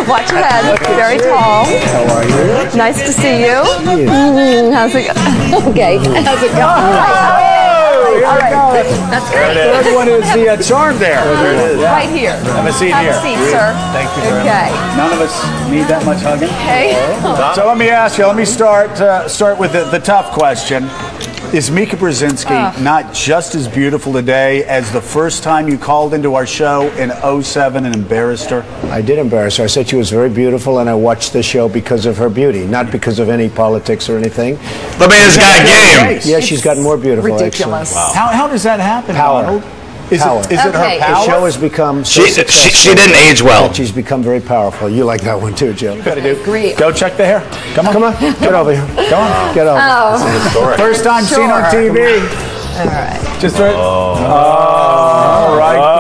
Watch 0.06 0.30
your 0.30 0.42
head. 0.42 0.78
Very 0.80 1.18
tall. 1.18 1.64
How 1.64 2.14
are 2.14 2.25
you? 2.25 2.76
Nice 2.76 3.00
to 3.04 3.12
see 3.12 3.40
you. 3.40 3.46
you. 3.46 4.06
Mm, 4.06 4.73
how's 4.73 4.94
it 4.94 5.06
go? 5.06 5.14
Okay. 5.70 5.96
How's 6.23 6.42
it 6.42 6.52
going? 6.52 7.40
All 8.23 8.38
right. 8.38 8.85
That's 9.11 9.28
great. 9.30 9.54
Third 9.54 9.94
one 9.94 10.09
is 10.09 10.23
the 10.35 10.49
uh, 10.50 10.56
charm 10.62 10.99
there. 10.99 11.18
Right 11.83 12.09
here. 12.11 12.30
I 12.30 12.62
have 12.62 12.66
a 12.66 12.73
seat 12.73 12.90
Have 12.90 13.02
here. 13.02 13.12
a 13.12 13.23
seat, 13.23 13.50
sir. 13.50 13.75
Thank 13.92 14.11
you 14.16 14.23
very 14.23 14.40
Okay. 14.42 14.71
much. 14.71 14.97
None 14.97 15.12
of 15.12 15.21
us 15.21 15.35
need 15.71 15.87
that 15.90 16.04
much 16.04 16.21
hugging. 16.23 16.49
Okay. 16.62 16.94
So 17.54 17.66
let 17.66 17.78
me 17.78 17.88
ask 17.90 18.18
you. 18.18 18.26
Let 18.26 18.37
me 18.37 18.44
start 18.44 18.90
uh, 19.00 19.28
start 19.28 19.59
with 19.59 19.73
the, 19.73 19.85
the 19.90 19.99
tough 19.99 20.33
question. 20.33 20.88
Is 21.54 21.70
Mika 21.70 21.94
Brzezinski 21.94 22.50
Ah. 22.50 22.75
not 22.80 23.14
just 23.14 23.54
as 23.54 23.68
beautiful 23.68 24.12
today 24.12 24.64
as 24.64 24.90
the 24.90 25.00
first 25.00 25.44
time 25.44 25.68
you 25.68 25.78
called 25.78 26.12
into 26.12 26.34
our 26.34 26.46
show 26.46 26.90
in 26.99 27.12
07 27.40 27.87
and 27.87 27.94
embarrassed 27.94 28.50
her? 28.50 28.64
I 28.90 29.00
did 29.00 29.20
embarrass 29.20 29.58
her. 29.58 29.64
I 29.64 29.68
said 29.68 29.87
she 29.88 29.94
was 29.94 30.11
very 30.11 30.28
beautiful, 30.28 30.80
and 30.80 30.90
I 30.90 30.94
watched 30.94 31.32
the 31.32 31.44
show 31.44 31.68
because 31.68 32.06
of 32.06 32.16
her 32.18 32.28
beauty, 32.28 32.66
not 32.66 32.90
because 32.90 33.20
of 33.20 33.28
any 33.28 33.49
politics 33.49 34.08
or 34.08 34.18
anything. 34.18 34.56
The 34.99 35.06
man's 35.08 35.37
got 35.37 35.64
game. 35.64 36.20
Yeah, 36.25 36.40
she's 36.40 36.61
gotten 36.61 36.82
more 36.82 36.96
beautiful. 36.96 37.30
Ridiculous. 37.30 37.94
actually. 37.96 38.18
How, 38.18 38.26
how 38.37 38.49
does 38.49 38.64
that 38.64 38.80
happen, 38.80 39.14
Power. 39.14 39.42
Donald? 39.42 39.62
Is 40.11 40.20
Power. 40.23 40.40
it, 40.40 40.52
is 40.52 40.64
it 40.64 40.75
Okay. 40.75 40.99
her 41.00 41.14
The 41.14 41.25
show 41.25 41.44
has 41.44 41.56
become 41.56 42.04
so 42.04 42.20
She- 42.20 42.26
she- 42.28 42.32
successful 42.34 42.70
she 42.70 42.94
didn't 42.94 43.16
age 43.28 43.42
well. 43.42 43.73
She's 43.73 43.90
become 43.92 44.23
very 44.23 44.40
powerful. 44.40 44.88
You 44.88 45.04
like 45.04 45.23
that 45.23 45.40
one 45.40 45.54
too, 45.54 45.73
Joe. 45.73 45.96
Gotta 46.02 46.20
do. 46.20 46.37
Great. 46.44 46.76
Go 46.76 46.92
check 46.92 47.16
the 47.16 47.25
hair. 47.25 47.42
Come 47.75 47.87
on. 47.88 47.92
Come 47.94 48.04
on, 48.04 48.12
get 48.20 48.52
over 48.54 48.73
here. 48.75 48.87
Go 49.11 49.16
on. 49.16 49.54
Get 49.54 49.66
over. 49.66 49.80
Oh, 49.82 50.75
First 50.76 51.04
time 51.04 51.25
seen 51.25 51.50
on 51.50 51.64
TV. 51.73 52.20
all 52.78 52.87
right. 52.87 53.20
Just 53.40 53.56
oh. 53.58 53.64
Oh, 53.66 55.56
right. 55.58 55.76
Oh, 55.76 55.80
right. 55.80 55.93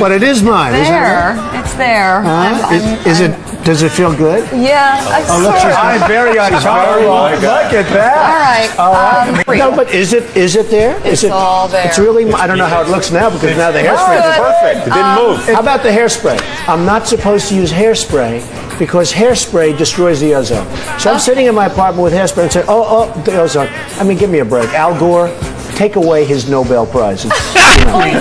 Little 0.00 0.08
there. 0.08 0.08
hairspray, 0.08 0.08
but 0.08 0.12
it 0.12 0.22
is 0.22 0.42
mine, 0.42 0.74
isn't 0.74 0.86
it? 0.94 0.98
There. 0.98 1.60
It's 1.60 1.74
there. 1.74 2.22
Huh? 2.22 2.30
I'm- 2.30 2.74
Is, 2.74 2.82
I'm- 2.82 3.06
is 3.06 3.20
it? 3.20 3.64
Does 3.64 3.82
it 3.82 3.92
feel 3.92 4.14
good? 4.14 4.48
Yeah. 4.56 4.96
I 5.06 5.22
Oh, 5.28 5.38
look, 5.38 5.50
sort 5.52 5.60
she's- 5.60 5.76
of. 5.76 5.84
I'm 5.84 6.08
very 6.08 6.38
on 6.38 6.50
very 6.50 7.04
Look 7.04 7.72
at 7.74 7.86
that. 7.92 8.16
All 8.16 8.32
right. 8.40 8.78
All 8.78 8.92
right. 8.94 9.28
Um, 9.46 9.58
No, 9.58 9.76
but 9.76 9.90
is 9.94 10.14
it? 10.14 10.34
Is 10.34 10.56
it 10.56 10.70
there? 10.70 10.98
It's 11.04 11.24
it? 11.24 11.30
all 11.30 11.68
there. 11.68 11.86
It's 11.86 11.98
really. 11.98 12.32
I 12.32 12.46
don't 12.46 12.56
know 12.56 12.64
how 12.66 12.80
it 12.80 12.88
looks 12.88 13.10
now 13.10 13.28
because 13.28 13.56
now 13.58 13.70
the 13.70 13.82
Good. 13.82 13.90
hairspray. 13.90 14.30
is 14.30 14.36
Perfect. 14.38 14.86
It 14.86 14.92
didn't 14.94 15.14
move. 15.14 15.44
How 15.46 15.60
about 15.60 15.82
the 15.82 15.90
hairspray? 15.90 16.40
I'm 16.68 16.86
not 16.86 17.06
supposed 17.06 17.48
to 17.48 17.54
use 17.54 17.70
hairspray 17.70 18.42
because 18.78 19.12
hairspray 19.12 19.76
destroys 19.76 20.20
the 20.20 20.34
ozone. 20.34 20.66
So 20.98 21.12
I'm 21.12 21.18
sitting 21.18 21.44
in 21.46 21.54
my 21.54 21.66
apartment 21.66 22.02
with 22.02 22.14
hairspray 22.14 22.44
and 22.44 22.52
say, 22.52 22.64
oh, 22.66 23.12
oh, 23.14 23.20
the 23.24 23.38
ozone. 23.38 23.68
I 23.98 24.04
mean, 24.04 24.16
give 24.16 24.30
me 24.30 24.38
a 24.38 24.44
break. 24.44 24.70
Al 24.72 24.98
Gore, 24.98 25.28
take 25.74 25.96
away 25.96 26.24
his 26.24 26.48
Nobel 26.48 26.86
Prize. 26.86 27.26
It's, 27.26 27.54
you 27.78 27.84
know, 27.84 28.04
you, 28.06 28.12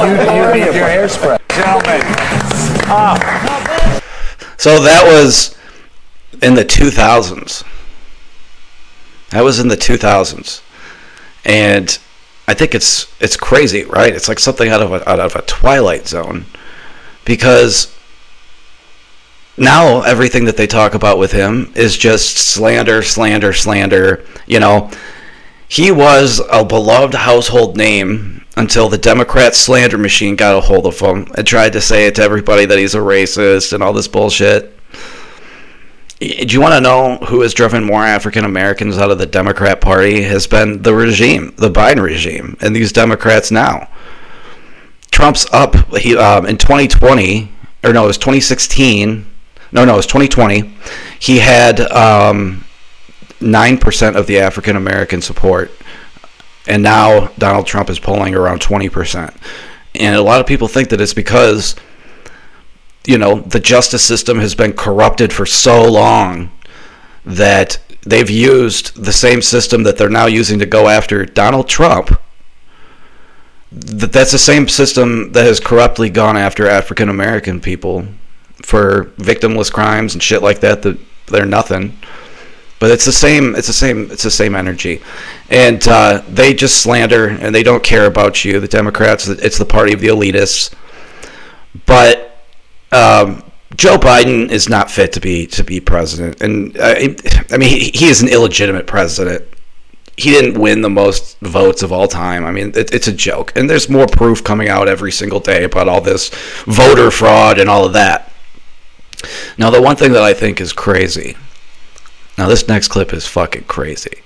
you 0.60 0.66
need 0.66 0.76
your 0.76 0.86
hairspray. 0.90 1.40
Gentlemen. 1.60 2.02
Ah. 2.88 4.02
So 4.58 4.82
that 4.82 5.04
was 5.04 5.58
in 6.42 6.54
the 6.54 6.64
2000s. 6.64 7.66
That 9.32 9.44
was 9.44 9.60
in 9.60 9.68
the 9.68 9.76
2000s, 9.76 10.62
and 11.44 12.00
I 12.48 12.54
think 12.54 12.74
it's 12.74 13.12
it's 13.22 13.36
crazy, 13.36 13.84
right? 13.84 14.16
It's 14.16 14.30
like 14.30 14.40
something 14.40 14.70
out 14.70 14.82
of 14.82 14.94
a, 14.94 15.10
out 15.10 15.20
of 15.20 15.36
a 15.36 15.42
Twilight 15.42 16.08
Zone, 16.08 16.46
because 17.26 17.94
now 19.58 20.02
everything 20.04 20.46
that 20.46 20.56
they 20.56 20.66
talk 20.66 20.94
about 20.94 21.20
with 21.20 21.34
him 21.34 21.74
is 21.76 21.98
just 21.98 22.38
slander, 22.38 23.04
slander, 23.04 23.52
slander. 23.52 24.24
You 24.48 24.62
know, 24.62 24.90
he 25.68 25.92
was 25.92 26.42
a 26.50 26.64
beloved 26.64 27.16
household 27.16 27.76
name 27.76 28.39
until 28.60 28.90
the 28.90 28.98
Democrat 28.98 29.56
slander 29.56 29.98
machine 29.98 30.36
got 30.36 30.58
a 30.58 30.62
hold 30.62 30.86
of 30.86 31.00
him 31.00 31.26
and 31.36 31.48
tried 31.48 31.74
to 31.74 31.82
say 31.82 32.08
it 32.08 32.16
to 32.16 32.22
everybody 32.22 32.66
that 32.66 32.78
he's 32.78 32.94
a 32.94 33.00
racist 33.00 33.72
and 33.72 33.82
all 33.82 33.94
this 33.94 34.08
bullshit. 34.08 34.78
Do 36.20 36.28
you 36.28 36.60
want 36.60 36.74
to 36.74 36.82
know 36.82 37.16
who 37.28 37.40
has 37.42 37.54
driven 37.54 37.86
more 37.86 38.04
African 38.04 38.44
Americans 38.44 38.98
out 38.98 39.12
of 39.12 39.18
the 39.18 39.26
Democrat 39.26 39.80
Party? 39.80 40.24
Has 40.24 40.46
been 40.46 40.82
the 40.82 40.94
regime, 40.94 41.54
the 41.56 41.70
Biden 41.70 42.04
regime, 42.04 42.58
and 42.60 42.76
these 42.76 42.92
Democrats 42.92 43.50
now. 43.50 43.88
Trump's 45.12 45.48
up 45.54 45.76
he, 45.96 46.18
um, 46.18 46.46
in 46.46 46.58
2020, 46.58 47.50
or 47.86 47.94
no, 47.94 48.04
it 48.04 48.08
was 48.08 48.18
2016. 48.18 49.26
No, 49.72 49.86
no, 49.86 49.94
it 49.94 49.98
was 49.98 50.06
2020. 50.08 50.76
He 51.20 51.38
had 51.38 51.80
um, 51.80 52.66
9% 53.40 54.16
of 54.16 54.28
the 54.28 54.40
African 54.40 54.76
American 54.76 55.22
support. 55.22 55.72
And 56.70 56.84
now 56.84 57.32
Donald 57.40 57.66
Trump 57.66 57.90
is 57.90 58.00
polling 58.00 58.36
around 58.36 58.62
20%. 58.62 59.36
And 59.96 60.16
a 60.16 60.22
lot 60.22 60.40
of 60.40 60.46
people 60.46 60.68
think 60.68 60.90
that 60.90 61.02
it's 61.02 61.16
because, 61.16 61.76
you 63.08 63.18
know, 63.18 63.40
the 63.42 63.60
justice 63.60 64.04
system 64.04 64.40
has 64.40 64.54
been 64.54 64.74
corrupted 64.74 65.34
for 65.34 65.48
so 65.48 65.84
long 65.92 66.52
that 67.26 67.80
they've 68.04 68.30
used 68.30 69.04
the 69.04 69.12
same 69.12 69.42
system 69.42 69.82
that 69.84 69.98
they're 69.98 70.10
now 70.10 70.28
using 70.28 70.60
to 70.60 70.66
go 70.68 70.88
after 70.88 71.26
Donald 71.26 71.68
Trump. 71.68 72.22
That 73.72 74.14
that's 74.14 74.32
the 74.32 74.40
same 74.40 74.68
system 74.68 75.32
that 75.32 75.46
has 75.46 75.60
corruptly 75.60 76.12
gone 76.12 76.38
after 76.38 76.68
African 76.68 77.10
American 77.10 77.60
people 77.60 78.06
for 78.64 79.06
victimless 79.18 79.72
crimes 79.72 80.14
and 80.14 80.22
shit 80.22 80.42
like 80.44 80.60
that 80.60 80.84
that 80.84 81.00
they're 81.28 81.46
nothing 81.46 81.99
but 82.80 82.92
it's 82.92 83.06
the 83.06 83.12
same 83.12 83.56
it's 83.56 83.68
the 83.68 83.74
same 83.74 84.10
it's 84.12 84.24
the 84.24 84.32
same 84.32 84.56
energy 84.56 85.02
and 85.50 85.88
uh, 85.88 86.22
they 86.30 86.54
just 86.54 86.82
slander 86.82 87.28
and 87.28 87.54
they 87.54 87.64
don't 87.64 87.84
care 87.84 88.06
about 88.06 88.44
you 88.44 88.60
the 88.60 88.68
democrats 88.68 89.28
it's 89.28 89.58
the 89.58 89.66
party 89.66 89.94
of 89.94 90.00
the 90.00 90.08
elitists 90.08 90.74
but 91.86 92.44
um, 92.92 93.44
joe 93.76 93.98
biden 93.98 94.50
is 94.50 94.70
not 94.70 94.90
fit 94.90 95.14
to 95.14 95.20
be 95.20 95.46
to 95.46 95.64
be 95.64 95.80
president 95.80 96.42
and 96.42 96.78
uh, 96.78 96.96
i 97.52 97.58
mean 97.58 97.70
he, 97.70 97.92
he 97.94 98.08
is 98.08 98.22
an 98.22 98.30
illegitimate 98.30 98.88
president 98.88 99.46
he 100.20 100.32
didn't 100.32 100.60
win 100.60 100.82
the 100.82 100.90
most 100.90 101.40
votes 101.40 101.82
of 101.82 101.94
all 101.94 102.06
time. 102.06 102.44
I 102.44 102.52
mean, 102.52 102.74
it, 102.76 102.94
it's 102.94 103.08
a 103.08 103.14
joke. 103.14 103.54
And 103.56 103.70
there's 103.70 103.88
more 103.88 104.06
proof 104.06 104.44
coming 104.44 104.68
out 104.68 104.90
every 104.90 105.14
single 105.14 105.40
day 105.40 105.64
about 105.64 105.88
all 105.88 106.02
this 106.02 106.30
voter 106.66 107.10
fraud 107.10 107.58
and 107.58 107.70
all 107.70 107.86
of 107.86 107.94
that. 107.94 108.30
Now, 109.58 109.70
the 109.70 109.82
one 109.82 109.96
thing 109.96 110.12
that 110.12 110.22
I 110.24 110.34
think 110.34 110.60
is 110.60 110.74
crazy. 110.74 111.38
Now, 112.40 112.48
this 112.48 112.70
next 112.70 112.88
clip 112.88 113.12
is 113.12 113.28
fucking 113.28 113.66
crazy. 113.66 114.22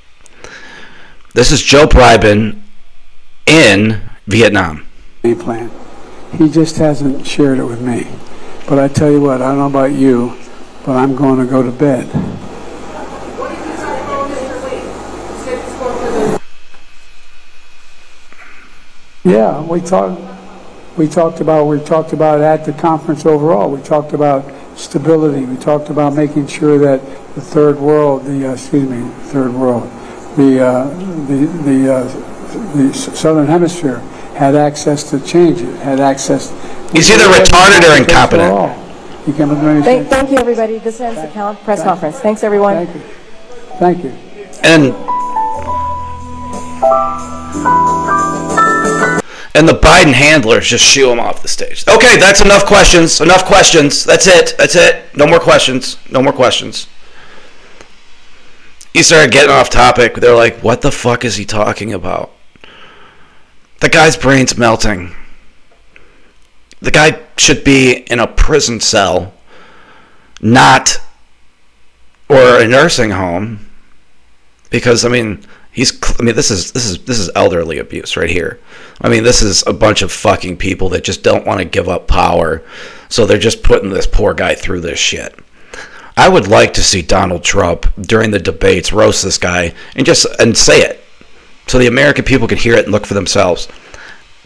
This 1.33 1.51
is 1.51 1.63
Joe 1.63 1.87
Bribin 1.87 2.61
in 3.47 4.03
Vietnam. 4.27 4.85
Plan. 5.23 5.71
He 6.37 6.47
just 6.47 6.77
hasn't 6.77 7.25
shared 7.25 7.57
it 7.57 7.63
with 7.63 7.81
me. 7.81 8.05
But 8.69 8.77
I 8.77 8.87
tell 8.87 9.09
you 9.09 9.19
what, 9.19 9.41
I 9.41 9.47
don't 9.47 9.57
know 9.57 9.65
about 9.65 9.93
you, 9.93 10.37
but 10.85 10.95
I'm 10.95 11.15
going 11.15 11.39
to 11.39 11.47
go 11.47 11.63
to 11.63 11.71
bed. 11.71 12.05
Yeah, 19.23 19.59
we 19.63 19.81
talked. 19.81 20.21
We 20.99 21.07
talked 21.07 21.41
about. 21.41 21.65
We 21.65 21.79
talked 21.79 22.13
about 22.13 22.41
at 22.41 22.63
the 22.63 22.73
conference 22.73 23.25
overall. 23.25 23.71
We 23.71 23.81
talked 23.81 24.13
about 24.13 24.52
stability. 24.75 25.45
We 25.45 25.57
talked 25.57 25.89
about 25.89 26.13
making 26.13 26.47
sure 26.47 26.77
that 26.79 27.01
the 27.35 27.41
third 27.41 27.79
world, 27.79 28.25
the 28.25 28.49
uh, 28.49 28.53
excuse 28.53 28.89
me, 28.89 29.07
third 29.31 29.53
world, 29.53 29.83
the 30.35 30.59
uh, 30.65 30.89
the 31.27 31.45
the, 31.63 31.93
uh, 31.93 32.03
the 32.75 32.93
southern 32.93 33.47
hemisphere 33.47 33.99
had 34.35 34.55
access 34.55 35.09
to 35.09 35.19
change 35.19 35.61
it, 35.61 35.75
had 35.77 35.99
access. 35.99 36.49
He's 36.91 37.09
either 37.11 37.25
retarded 37.25 37.89
or 37.89 37.97
incompetent. 38.01 38.79
You 39.27 39.33
came 39.33 39.49
up 39.51 39.57
with 39.57 39.67
anything? 39.67 39.83
Thank, 39.83 40.09
thank 40.09 40.31
you, 40.31 40.37
everybody. 40.37 40.79
This 40.79 40.99
ends 40.99 41.21
the 41.21 41.29
Callan 41.29 41.55
press 41.57 41.81
conference. 41.81 42.19
Thanks, 42.19 42.43
everyone. 42.43 42.85
Thank 42.85 42.95
you. 42.95 43.01
Thank 43.79 44.03
you. 44.03 44.09
And 44.63 44.93
and 49.55 49.67
the 49.67 49.73
Biden 49.73 50.13
handlers 50.13 50.67
just 50.67 50.83
shoo 50.83 51.11
him 51.11 51.19
off 51.19 51.41
the 51.41 51.47
stage. 51.47 51.87
Okay, 51.87 52.17
that's 52.17 52.41
enough 52.41 52.65
questions. 52.65 53.21
Enough 53.21 53.45
questions. 53.45 54.03
That's 54.03 54.27
it. 54.27 54.55
That's 54.57 54.75
it. 54.75 55.15
No 55.15 55.27
more 55.27 55.39
questions. 55.39 55.97
No 56.09 56.21
more 56.21 56.33
questions. 56.33 56.87
He 58.93 59.03
started 59.03 59.31
getting 59.31 59.51
off 59.51 59.69
topic. 59.69 60.15
They're 60.15 60.35
like, 60.35 60.57
"What 60.63 60.81
the 60.81 60.91
fuck 60.91 61.25
is 61.25 61.35
he 61.35 61.45
talking 61.45 61.93
about?" 61.93 62.31
The 63.79 63.89
guy's 63.89 64.15
brain's 64.15 64.57
melting. 64.57 65.15
The 66.81 66.91
guy 66.91 67.19
should 67.37 67.63
be 67.63 67.93
in 67.93 68.19
a 68.19 68.27
prison 68.27 68.79
cell, 68.79 69.33
not 70.41 70.99
or 72.29 72.59
a 72.59 72.67
nursing 72.67 73.11
home 73.11 73.69
because 74.73 75.05
I 75.05 75.09
mean 75.09 75.39
he's 75.71 75.97
I 76.19 76.23
mean 76.23 76.35
this 76.35 76.49
is 76.49 76.71
this 76.71 76.89
is 76.89 77.05
this 77.05 77.19
is 77.19 77.29
elderly 77.35 77.77
abuse 77.77 78.17
right 78.17 78.29
here. 78.29 78.59
I 78.99 79.07
mean 79.07 79.23
this 79.23 79.41
is 79.43 79.65
a 79.67 79.71
bunch 79.71 80.01
of 80.01 80.11
fucking 80.11 80.57
people 80.57 80.89
that 80.89 81.03
just 81.03 81.23
don't 81.23 81.45
want 81.45 81.59
to 81.59 81.65
give 81.65 81.87
up 81.87 82.07
power, 82.07 82.63
so 83.07 83.25
they're 83.25 83.37
just 83.37 83.63
putting 83.63 83.91
this 83.91 84.07
poor 84.07 84.33
guy 84.33 84.55
through 84.55 84.81
this 84.81 84.99
shit. 84.99 85.39
I 86.17 86.27
would 86.27 86.47
like 86.47 86.73
to 86.73 86.83
see 86.83 87.03
Donald 87.03 87.43
Trump 87.43 87.85
during 88.01 88.31
the 88.31 88.39
debates 88.39 88.91
roast 88.91 89.23
this 89.23 89.37
guy 89.37 89.73
and 89.95 90.05
just 90.05 90.25
and 90.39 90.57
say 90.57 90.81
it 90.81 91.03
so 91.67 91.77
the 91.77 91.87
American 91.87 92.25
people 92.25 92.47
can 92.47 92.57
hear 92.57 92.73
it 92.73 92.85
and 92.85 92.91
look 92.91 93.05
for 93.05 93.13
themselves. 93.13 93.67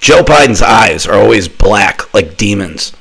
Joe 0.01 0.23
Biden's 0.23 0.61
eyes 0.61 1.07
are 1.07 1.15
always 1.19 1.47
black 1.47 2.13
like 2.13 2.35
demons, 2.35 2.91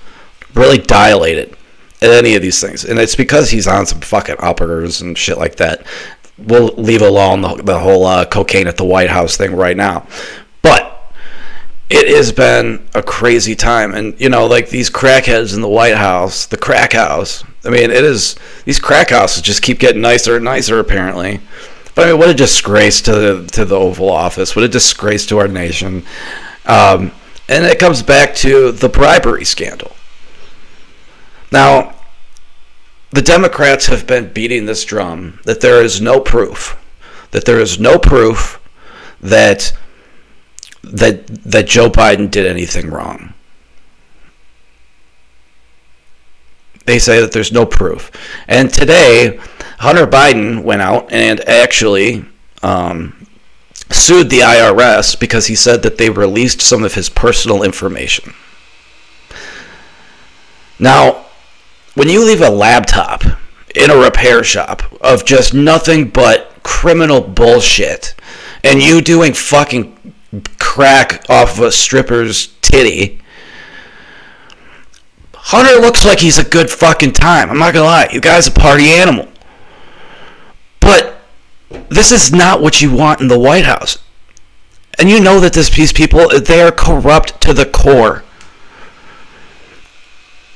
really 0.55 0.79
dilated 0.79 1.57
at 2.03 2.11
any 2.11 2.37
of 2.37 2.43
these 2.43 2.61
things, 2.61 2.85
and 2.85 3.01
it's 3.01 3.17
because 3.17 3.51
he's 3.51 3.67
on 3.67 3.85
some 3.85 4.01
fucking 4.01 4.37
uppers 4.39 5.01
and 5.01 5.19
shit 5.19 5.39
like 5.39 5.57
that 5.57 5.85
we'll 6.39 6.69
leave 6.77 7.03
alone 7.03 7.41
the, 7.41 7.55
the 7.63 7.79
whole 7.79 8.05
uh, 8.05 8.25
cocaine 8.25 8.67
at 8.67 8.77
the 8.77 8.85
White 8.85 9.11
House 9.11 9.37
thing 9.37 9.55
right 9.55 9.77
now. 9.77 10.07
But 10.63 11.13
it 11.89 12.09
has 12.15 12.33
been 12.33 12.87
a 12.95 13.03
crazy 13.03 13.55
time, 13.55 13.95
and 13.95 14.19
you 14.21 14.29
know, 14.29 14.47
like 14.47 14.71
these 14.71 14.91
crackheads 14.91 15.55
in 15.55 15.61
the 15.61 15.69
White 15.69 15.97
House, 15.97 16.47
the 16.47 16.57
crack 16.57 16.93
house. 16.93 17.45
I 17.65 17.71
mean, 17.71 17.91
it 17.91 18.05
is 18.05 18.37
these 18.65 18.79
crack 18.79 19.11
houses 19.11 19.43
just 19.43 19.63
keep 19.63 19.79
getting 19.79 20.03
nicer 20.03 20.37
and 20.37 20.45
nicer, 20.45 20.79
apparently. 20.79 21.41
But 21.95 22.07
I 22.07 22.11
mean, 22.11 22.19
what 22.19 22.29
a 22.29 22.35
disgrace 22.35 23.01
to 23.03 23.13
the 23.13 23.47
to 23.53 23.65
the 23.65 23.77
Oval 23.77 24.11
Office! 24.11 24.55
What 24.55 24.65
a 24.65 24.69
disgrace 24.69 25.27
to 25.27 25.39
our 25.39 25.49
nation! 25.49 26.05
Um, 26.67 27.13
and 27.49 27.65
it 27.65 27.79
comes 27.79 28.03
back 28.03 28.35
to 28.37 28.73
the 28.73 28.89
bribery 28.89 29.45
scandal. 29.45 29.95
Now, 31.53 31.96
the 33.17 33.23
Democrats 33.23 33.87
have 33.87 34.07
been 34.07 34.31
beating 34.31 34.67
this 34.67 34.85
drum 34.85 35.41
that 35.45 35.63
there 35.63 35.83
is 35.83 36.03
no 36.03 36.21
proof, 36.21 36.77
that 37.31 37.47
there 37.47 37.61
is 37.61 37.81
no 37.81 37.99
proof 37.99 38.61
that 39.23 39.73
that 40.83 41.27
that 41.27 41.67
Joe 41.67 41.89
Biden 41.89 42.31
did 42.31 42.45
anything 42.45 42.91
wrong. 42.91 43.33
They 46.85 46.99
say 46.99 47.19
that 47.23 47.33
there's 47.33 47.53
no 47.53 47.65
proof. 47.65 48.13
And 48.49 48.71
today, 48.71 49.41
Hunter 49.79 50.07
Biden 50.07 50.63
went 50.63 50.83
out 50.83 51.11
and 51.11 51.41
actually 51.49 52.23
um, 52.63 53.27
sued 53.91 54.29
the 54.29 54.41
IRS 54.41 55.19
because 55.19 55.47
he 55.47 55.55
said 55.55 55.83
that 55.85 55.97
they 55.97 56.11
released 56.11 56.61
some 56.61 56.85
of 56.85 56.93
his 56.93 57.09
personal 57.09 57.63
information. 57.63 58.35
Now, 60.79 61.26
when 61.97 62.09
you 62.09 62.25
leave 62.25 62.43
a 62.43 62.51
laptop 62.51 63.25
in 63.75 63.91
a 63.91 63.97
repair 63.97 64.45
shop 64.45 64.83
of 65.01 65.25
just 65.25 65.53
nothing 65.53 66.09
but 66.09 66.53
criminal 66.63 67.21
bullshit 67.21 68.15
and 68.63 68.83
you 68.83 69.01
doing 69.01 69.33
fucking 69.33 70.15
crack 70.59 71.29
off 71.29 71.59
of 71.59 71.65
a 71.65 71.73
stripper's 71.73 72.49
titty 72.61 73.21
Hunter 75.35 75.81
looks 75.81 76.05
like 76.05 76.19
he's 76.19 76.39
a 76.39 76.45
good 76.45 76.69
fucking 76.69 77.13
time. 77.13 77.51
I'm 77.51 77.59
not 77.59 77.73
gonna 77.73 77.87
lie. 77.87 78.09
You 78.11 78.21
guy's 78.21 78.49
a 78.49 78.51
party 78.51 78.91
animal. 78.91 79.29
But 80.81 81.21
this 81.89 82.11
is 82.11 82.33
not 82.33 82.61
what 82.61 82.83
you 82.83 82.93
want 82.93 83.21
in 83.21 83.29
the 83.29 83.39
White 83.39 83.65
House. 83.65 83.99
And 84.99 85.09
you 85.09 85.21
know 85.21 85.39
that 85.39 85.53
this, 85.53 85.71
these 85.71 85.93
people, 85.93 86.29
they 86.41 86.61
are 86.63 86.73
corrupt 86.73 87.41
to 87.43 87.55
the 87.55 87.65
core 87.65 88.25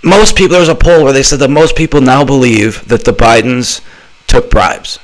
most 0.02 0.36
people 0.36 0.52
there 0.52 0.60
was 0.60 0.68
a 0.68 0.74
poll 0.74 1.04
where 1.04 1.12
they 1.12 1.22
said 1.22 1.38
that 1.40 1.50
most 1.50 1.76
people 1.76 2.00
now 2.00 2.24
believe 2.24 2.86
that 2.88 3.04
the 3.04 3.12
Bidens 3.12 3.80
took 4.26 4.50
bribes 4.50 4.98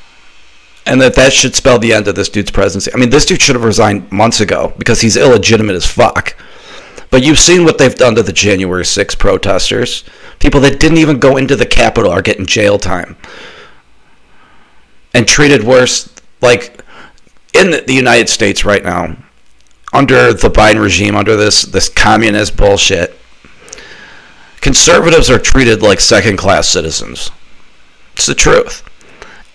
and 0.86 1.00
that 1.00 1.14
that 1.16 1.32
should 1.32 1.54
spell 1.54 1.78
the 1.78 1.92
end 1.92 2.08
of 2.08 2.14
this 2.14 2.28
dude's 2.28 2.50
presidency. 2.50 2.92
I 2.94 2.96
mean, 2.96 3.10
this 3.10 3.26
dude 3.26 3.42
should 3.42 3.56
have 3.56 3.64
resigned 3.64 4.10
months 4.12 4.40
ago 4.40 4.72
because 4.78 5.00
he's 5.00 5.16
illegitimate 5.16 5.74
as 5.74 5.84
fuck. 5.84 6.36
But 7.10 7.24
you've 7.24 7.38
seen 7.38 7.64
what 7.64 7.78
they've 7.78 7.94
done 7.94 8.14
to 8.14 8.22
the 8.22 8.32
January 8.32 8.84
6 8.84 9.14
protesters. 9.16 10.04
People 10.38 10.60
that 10.60 10.80
didn't 10.80 10.98
even 10.98 11.18
go 11.18 11.36
into 11.36 11.56
the 11.56 11.66
Capitol 11.66 12.10
are 12.10 12.22
getting 12.22 12.46
jail 12.46 12.78
time 12.78 13.16
and 15.12 15.26
treated 15.26 15.64
worse. 15.64 16.12
Like 16.40 16.82
in 17.52 17.70
the 17.70 17.94
United 17.94 18.28
States 18.28 18.64
right 18.64 18.84
now, 18.84 19.16
under 19.92 20.32
the 20.32 20.50
Biden 20.50 20.82
regime, 20.82 21.16
under 21.16 21.36
this 21.36 21.62
this 21.62 21.88
communist 21.88 22.56
bullshit, 22.56 23.15
conservatives 24.66 25.30
are 25.30 25.38
treated 25.38 25.80
like 25.80 26.00
second 26.00 26.36
class 26.36 26.68
citizens. 26.68 27.30
It's 28.14 28.26
the 28.26 28.34
truth. 28.34 28.82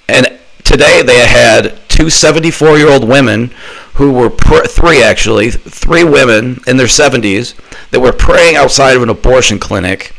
And 0.08 0.40
today 0.64 1.02
they 1.02 1.28
had 1.28 1.78
two 1.90 2.10
74 2.10 2.78
year 2.78 2.88
old 2.88 3.06
women 3.06 3.52
who 3.96 4.14
were, 4.14 4.30
pr- 4.30 4.68
three 4.70 5.04
actually, 5.04 5.52
three 5.52 6.06
women 6.06 6.62
in 6.66 6.78
their 6.78 6.88
70s 6.88 7.56
that 7.90 8.00
were 8.00 8.14
praying 8.14 8.56
outside 8.56 8.96
of 8.96 9.04
an 9.04 9.10
abortion 9.10 9.60
clinic. 9.60 10.16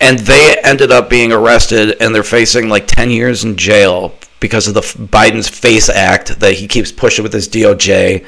And 0.00 0.20
they 0.20 0.56
ended 0.62 0.92
up 0.92 1.10
being 1.10 1.32
arrested 1.32 1.96
and 2.00 2.14
they're 2.14 2.22
facing 2.22 2.68
like 2.68 2.86
10 2.86 3.10
years 3.10 3.42
in 3.42 3.56
jail 3.56 4.14
because 4.38 4.68
of 4.68 4.74
the 4.74 4.82
Biden's 4.82 5.48
FACE 5.48 5.88
Act 5.88 6.38
that 6.38 6.54
he 6.54 6.68
keeps 6.68 6.92
pushing 6.92 7.24
with 7.24 7.32
his 7.32 7.48
DOJ. 7.48 8.24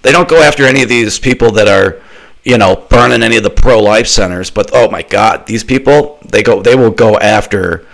They 0.00 0.12
don't 0.12 0.30
go 0.30 0.40
after 0.40 0.64
any 0.64 0.82
of 0.82 0.88
these 0.88 1.18
people 1.18 1.50
that 1.50 1.68
are 1.68 2.00
you 2.44 2.58
know, 2.58 2.86
burning 2.88 3.22
any 3.22 3.36
of 3.36 3.42
the 3.42 3.50
pro 3.50 3.80
life 3.80 4.06
centers. 4.06 4.50
But 4.50 4.70
oh 4.72 4.90
my 4.90 5.02
God, 5.02 5.46
these 5.46 5.64
people 5.64 6.18
they 6.24 6.42
go 6.42 6.62
they 6.62 6.74
will 6.74 6.90
go 6.90 7.18
after. 7.18 7.86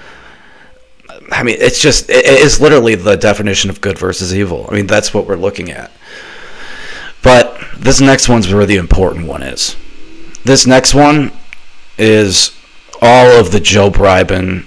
I 1.30 1.42
mean, 1.42 1.56
it's 1.58 1.80
just 1.80 2.10
it 2.10 2.24
is 2.26 2.60
literally 2.60 2.94
the 2.94 3.16
definition 3.16 3.70
of 3.70 3.80
good 3.80 3.98
versus 3.98 4.34
evil. 4.34 4.66
I 4.70 4.74
mean, 4.74 4.86
that's 4.86 5.12
what 5.12 5.26
we're 5.26 5.36
looking 5.36 5.70
at. 5.70 5.90
But 7.22 7.58
this 7.76 8.00
next 8.00 8.28
one's 8.28 8.52
where 8.52 8.66
the 8.66 8.76
important 8.76 9.26
one 9.26 9.42
is. 9.42 9.76
This 10.44 10.66
next 10.66 10.94
one 10.94 11.32
is 11.96 12.54
all 13.00 13.40
of 13.40 13.50
the 13.50 13.60
Joe 13.60 13.90
Bribin 13.90 14.66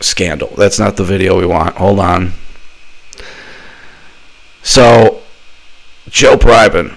scandal. 0.00 0.52
That's 0.56 0.78
not 0.78 0.96
the 0.96 1.04
video 1.04 1.38
we 1.38 1.46
want. 1.46 1.76
Hold 1.76 1.98
on. 1.98 2.32
So, 4.62 5.22
Joe 6.08 6.36
Bribin, 6.36 6.96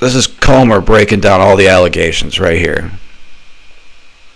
this 0.00 0.14
is 0.14 0.26
Comer 0.26 0.80
breaking 0.80 1.20
down 1.20 1.40
all 1.40 1.56
the 1.56 1.68
allegations 1.68 2.40
right 2.40 2.58
here. 2.58 2.90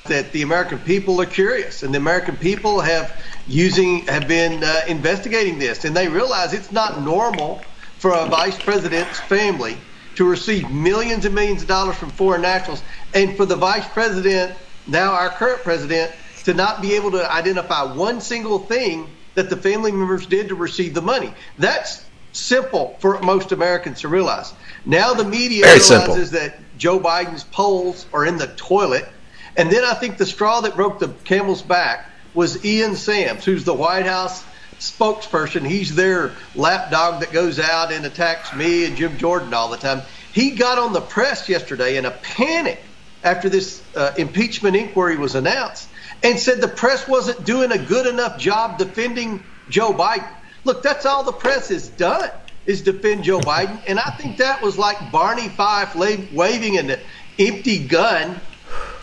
That 0.05 0.33
the 0.33 0.43
American 0.43 0.79
people 0.79 1.21
are 1.23 1.27
curious, 1.27 1.83
and 1.83 1.93
the 1.93 1.99
American 1.99 2.37
people 2.37 2.81
have 2.81 3.19
using 3.49 4.01
have 4.07 4.29
been 4.29 4.63
uh, 4.63 4.83
investigating 4.87 5.59
this, 5.59 5.87
and 5.87 5.97
they 5.97 6.09
realize 6.09 6.53
it's 6.53 6.71
not 6.71 7.01
normal 7.03 7.57
for 7.99 8.13
a 8.13 8.27
vice 8.27 8.59
president's 8.63 9.19
family 9.21 9.79
to 10.17 10.25
receive 10.25 10.71
millions 10.71 11.25
and 11.25 11.35
millions 11.35 11.63
of 11.63 11.69
dollars 11.69 11.97
from 11.97 12.11
foreign 12.11 12.43
nationals, 12.43 12.83
and 13.15 13.35
for 13.35 13.47
the 13.47 13.57
vice 13.57 13.89
president, 13.89 14.57
now 14.87 15.13
our 15.13 15.31
current 15.31 15.63
president, 15.63 16.13
to 16.45 16.53
not 16.53 16.83
be 16.83 16.95
able 16.95 17.11
to 17.11 17.33
identify 17.33 17.83
one 17.83 18.21
single 18.21 18.59
thing 18.59 19.09
that 19.35 19.49
the 19.49 19.57
family 19.57 19.91
members 19.91 20.27
did 20.27 20.49
to 20.49 20.55
receive 20.55 20.93
the 20.93 21.03
money. 21.03 21.33
That's 21.59 22.05
simple 22.35 22.97
for 22.99 23.21
most 23.21 23.53
Americans 23.53 24.01
to 24.01 24.09
realize. 24.09 24.53
Now 24.85 25.15
the 25.15 25.25
media 25.25 25.65
Very 25.65 25.79
realizes 25.79 26.31
simple. 26.31 26.39
that 26.41 26.57
Joe 26.77 27.01
Biden's 27.01 27.45
polls 27.45 28.07
are 28.13 28.27
in 28.27 28.37
the 28.37 28.49
toilet. 28.49 29.09
And 29.57 29.71
then 29.71 29.85
I 29.85 29.95
think 29.95 30.19
the 30.19 30.27
straw 30.27 30.61
that 30.63 30.75
broke 30.75 30.99
the 30.99 31.09
camel's 31.25 31.63
back 31.63 32.11
was 32.35 32.65
Ian 32.65 32.97
Sams, 32.97 33.45
who's 33.45 33.65
the 33.65 33.75
White 33.75 34.07
House 34.07 34.45
spokesperson. 34.81 35.65
He's 35.67 35.95
their 35.95 36.33
lapdog 36.57 37.21
that 37.21 37.33
goes 37.33 37.61
out 37.61 37.93
and 37.93 38.05
attacks 38.05 38.55
me 38.55 38.85
and 38.85 38.97
Jim 38.97 39.17
Jordan 39.17 39.55
all 39.55 39.69
the 39.71 39.77
time. 39.77 40.03
He 40.33 40.51
got 40.51 40.79
on 40.79 40.93
the 40.93 41.01
press 41.01 41.49
yesterday 41.49 41.97
in 41.97 42.05
a 42.05 42.11
panic 42.11 42.81
after 43.23 43.49
this 43.49 43.81
uh, 43.95 44.13
impeachment 44.19 44.75
inquiry 44.77 45.17
was 45.17 45.37
announced. 45.37 45.89
and 46.25 46.39
said 46.39 46.61
the 46.61 46.69
press 46.69 47.07
wasn't 47.07 47.45
doing 47.45 47.71
a 47.71 47.79
good 47.79 48.07
enough 48.07 48.39
job 48.39 48.79
defending 48.79 49.43
Joe 49.69 49.93
Biden. 49.93 50.29
Look, 50.65 50.83
that's 50.83 51.07
all 51.07 51.25
the 51.25 51.33
press 51.33 51.69
has 51.69 51.89
done 51.89 52.31
is 52.67 52.83
defend 52.83 53.25
Joe 53.25 53.41
Biden. 53.41 53.79
And 53.87 53.99
I 53.99 54.11
think 54.17 54.39
that 54.39 54.63
was 54.63 54.79
like 54.79 55.13
Barney 55.13 55.49
Fife 55.49 55.95
waving 55.95 56.79
an 56.79 56.99
empty 57.39 57.87
gun 57.87 58.41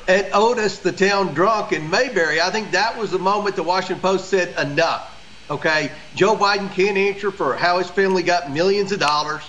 at 0.08 0.34
Otis, 0.34 0.80
the 0.80 0.92
town 0.92 1.34
drunk 1.34 1.72
in 1.72 1.90
Mayberry. 1.90 2.42
I 2.42 2.50
think 2.50 2.72
that 2.72 2.98
was 2.98 3.12
the 3.12 3.20
moment 3.20 3.56
the 3.56 3.64
Washington 3.64 4.02
Post 4.02 4.30
said 4.30 4.58
enough. 4.60 5.08
Okay, 5.50 5.92
Joe 6.16 6.36
Biden 6.36 6.72
can't 6.74 6.98
answer 6.98 7.30
for 7.30 7.56
how 7.56 7.78
his 7.78 7.90
family 7.90 8.24
got 8.24 8.52
millions 8.52 8.92
of 8.92 9.00
dollars. 9.00 9.44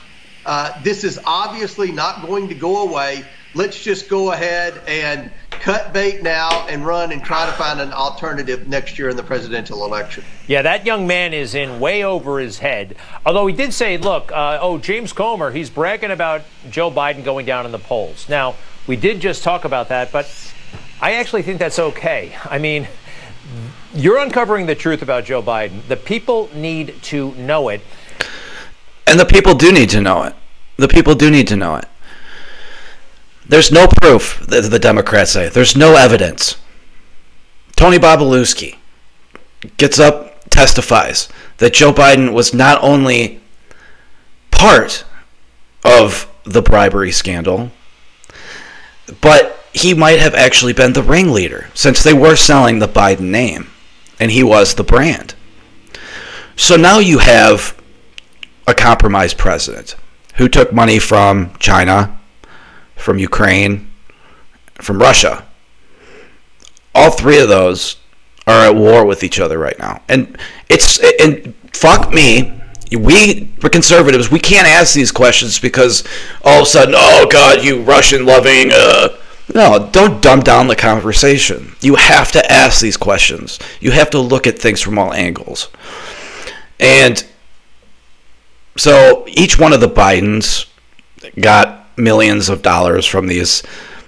Uh, 0.45 0.73
this 0.83 1.05
is 1.05 1.19
obviously 1.25 1.93
not 1.93 2.27
going 2.27 2.49
to 2.49 2.55
go 2.55 2.89
away. 2.89 3.25
Let's 3.55 3.83
just 3.83 4.09
go 4.09 4.33
ahead 4.33 4.81
and 4.89 5.31
cut 5.63 5.93
bait 5.93 6.25
now 6.25 6.67
and 6.67 6.85
run 6.85 7.13
and 7.13 7.23
try 7.23 7.47
to 7.47 7.53
find 7.53 7.81
an 7.81 7.93
alternative 7.93 8.67
next 8.67 8.99
year 8.99 9.09
in 9.09 9.17
the 9.17 9.23
presidential 9.23 9.85
election. 9.85 10.25
Yeah, 10.49 10.63
that 10.63 10.85
young 10.85 11.07
man 11.07 11.33
is 11.33 11.55
in 11.55 11.79
way 11.79 12.03
over 12.03 12.41
his 12.41 12.59
head. 12.59 12.97
Although 13.25 13.47
he 13.47 13.55
did 13.55 13.73
say, 13.73 13.97
look, 13.97 14.33
uh, 14.33 14.59
oh, 14.61 14.79
James 14.79 15.13
Comer, 15.13 15.53
he's 15.53 15.71
bragging 15.71 16.11
about 16.11 16.43
Joe 16.69 16.91
Biden 16.91 17.23
going 17.25 17.47
down 17.47 17.65
in 17.65 17.71
the 17.71 17.79
polls. 17.79 18.29
Now, 18.29 18.57
we 18.89 18.97
did 18.97 19.21
just 19.21 19.45
talk 19.45 19.65
about 19.65 19.89
that, 19.91 20.11
but 20.11 20.29
I 21.01 21.15
actually 21.15 21.43
think 21.43 21.61
that's 21.61 21.79
okay. 21.79 22.37
I 22.45 22.59
mean, 22.59 22.89
you're 23.95 24.19
uncovering 24.19 24.67
the 24.67 24.75
truth 24.75 25.01
about 25.01 25.25
Joe 25.25 25.43
Biden. 25.43 25.87
The 25.87 25.97
people 25.97 26.51
need 26.57 27.01
to 27.03 27.37
know 27.37 27.69
it. 27.69 27.83
And 29.07 29.19
the 29.19 29.27
people 29.27 29.55
do 29.55 29.71
need 29.71 29.91
to 29.91 30.01
know 30.01 30.25
it. 30.25 30.35
The 30.77 30.89
people 30.89 31.15
do 31.15 31.31
need 31.31 31.47
to 31.49 31.57
know 31.57 31.77
it. 31.77 31.85
There's 33.53 33.71
no 33.71 33.87
proof, 33.87 34.43
the 34.47 34.79
Democrats 34.79 35.33
say. 35.33 35.51
There's 35.51 35.77
no 35.77 35.95
evidence. 35.95 36.57
Tony 37.77 37.99
Bobulinski 37.99 38.79
gets 39.77 40.01
up, 40.01 40.49
testifies 40.49 41.29
that 41.59 41.75
Joe 41.75 41.93
Biden 41.93 42.33
was 42.33 42.55
not 42.55 42.83
only 42.83 43.43
part 44.51 45.05
of 45.85 46.33
the 46.45 46.63
bribery 46.63 47.13
scandal, 47.13 47.71
but 49.21 49.63
he 49.75 49.93
might 49.93 50.19
have 50.19 50.35
actually 50.35 50.73
been 50.73 50.95
the 50.95 51.03
ringleader 51.03 51.69
since 51.75 52.03
they 52.03 52.15
were 52.15 52.37
selling 52.37 52.79
the 52.79 52.89
Biden 52.89 53.29
name 53.29 53.69
and 54.19 54.31
he 54.31 54.43
was 54.43 54.77
the 54.77 54.83
brand. 54.83 55.35
So 56.57 56.77
now 56.77 57.01
you 57.01 57.19
have 57.19 57.79
a 58.67 58.73
compromised 58.73 59.37
president 59.37 59.95
who 60.37 60.49
took 60.49 60.73
money 60.73 60.99
from 60.99 61.55
China, 61.59 62.19
from 63.03 63.19
Ukraine, 63.19 63.91
from 64.75 65.01
Russia. 65.01 65.45
All 66.95 67.11
three 67.11 67.41
of 67.41 67.49
those 67.49 67.97
are 68.47 68.67
at 68.67 68.75
war 68.77 69.05
with 69.05 69.25
each 69.25 69.41
other 69.41 69.59
right 69.59 69.79
now. 69.79 70.03
And 70.09 70.39
it's 70.69 71.01
and 71.21 71.55
fuck 71.73 72.13
me, 72.13 72.61
we 72.91 73.53
we're 73.61 73.71
conservatives. 73.71 74.31
We 74.31 74.39
can't 74.39 74.69
ask 74.69 74.95
these 74.95 75.11
questions 75.11 75.59
because 75.59 76.05
all 76.45 76.61
of 76.61 76.63
a 76.63 76.67
sudden, 76.67 76.95
oh 76.97 77.27
God, 77.31 77.65
you 77.65 77.83
Russian 77.83 78.25
loving. 78.25 78.71
Uh, 78.73 79.09
no, 79.55 79.91
don't 79.91 80.23
dumb 80.23 80.41
down 80.41 80.69
the 80.69 80.77
conversation. 80.77 81.75
You 81.81 81.97
have 81.97 82.31
to 82.33 82.53
ask 82.53 82.81
these 82.81 82.97
questions. 82.97 83.59
You 83.81 83.91
have 83.91 84.11
to 84.11 84.21
look 84.21 84.47
at 84.47 84.59
things 84.59 84.81
from 84.81 84.99
all 84.99 85.13
angles. 85.13 85.69
And 86.79 87.25
so 88.77 89.25
each 89.29 89.59
one 89.59 89.73
of 89.73 89.81
the 89.81 89.89
Bidens 89.89 90.67
got 91.41 91.82
millions 91.97 92.49
of 92.49 92.63
dollars 92.63 93.07
from 93.07 93.27
these 93.27 93.63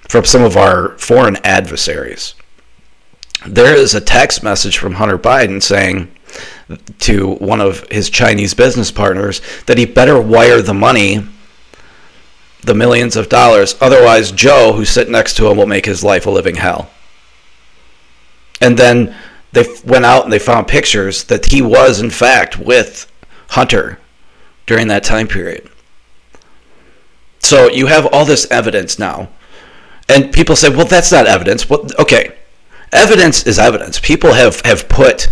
from 0.09 0.25
some 0.25 0.43
of 0.43 0.57
our 0.57 0.97
foreign 0.99 1.37
adversaries. 1.45 2.35
There 3.47 3.75
is 3.75 3.95
a 3.95 4.01
text 4.01 4.43
message 4.43 4.79
from 4.79 4.95
Hunter 4.95 5.19
Biden 5.19 5.63
saying 5.63 6.15
to 7.01 7.35
one 7.35 7.61
of 7.61 7.87
his 7.91 8.11
Chinese 8.11 8.55
business 8.55 8.91
partners 8.91 9.41
that 9.67 9.79
he 9.79 9.85
better 9.85 10.21
wire 10.21 10.63
the 10.63 10.75
money 10.75 11.27
the 12.65 12.75
millions 12.75 13.17
of 13.17 13.29
dollars. 13.29 13.77
Otherwise, 13.81 14.33
Joe, 14.33 14.73
who's 14.73 14.89
sitting 14.91 15.13
next 15.13 15.37
to 15.37 15.49
him, 15.49 15.57
will 15.57 15.67
make 15.67 15.85
his 15.85 16.03
life 16.03 16.27
a 16.27 16.31
living 16.31 16.57
hell. 16.57 16.91
And 18.61 18.79
then 18.79 19.15
they 19.53 19.67
went 19.85 20.05
out 20.05 20.25
and 20.25 20.33
they 20.33 20.39
found 20.39 20.67
pictures 20.67 21.25
that 21.25 21.47
he 21.47 21.61
was, 21.61 22.01
in 22.01 22.11
fact, 22.11 22.59
with 22.59 23.11
Hunter 23.51 23.99
during 24.67 24.89
that 24.89 25.05
time 25.05 25.29
period. 25.29 25.69
So 27.45 27.71
you 27.71 27.87
have 27.87 28.07
all 28.07 28.25
this 28.25 28.51
evidence 28.51 28.99
now. 28.99 29.29
And 30.09 30.33
people 30.33 30.57
say, 30.57 30.69
well, 30.69 30.87
that's 30.87 31.13
not 31.13 31.27
evidence. 31.27 31.69
Well, 31.69 31.87
okay. 31.99 32.35
Evidence 32.93 33.47
is 33.47 33.59
evidence. 33.59 34.01
People 34.01 34.33
have, 34.33 34.61
have 34.63 34.89
put 34.89 35.29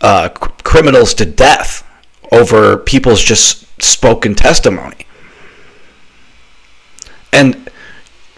uh, 0.00 0.28
criminals 0.28 1.14
to 1.14 1.24
death 1.24 1.86
over 2.30 2.76
people's 2.76 3.22
just 3.22 3.66
spoken 3.82 4.34
testimony. 4.34 5.06
And 7.32 7.70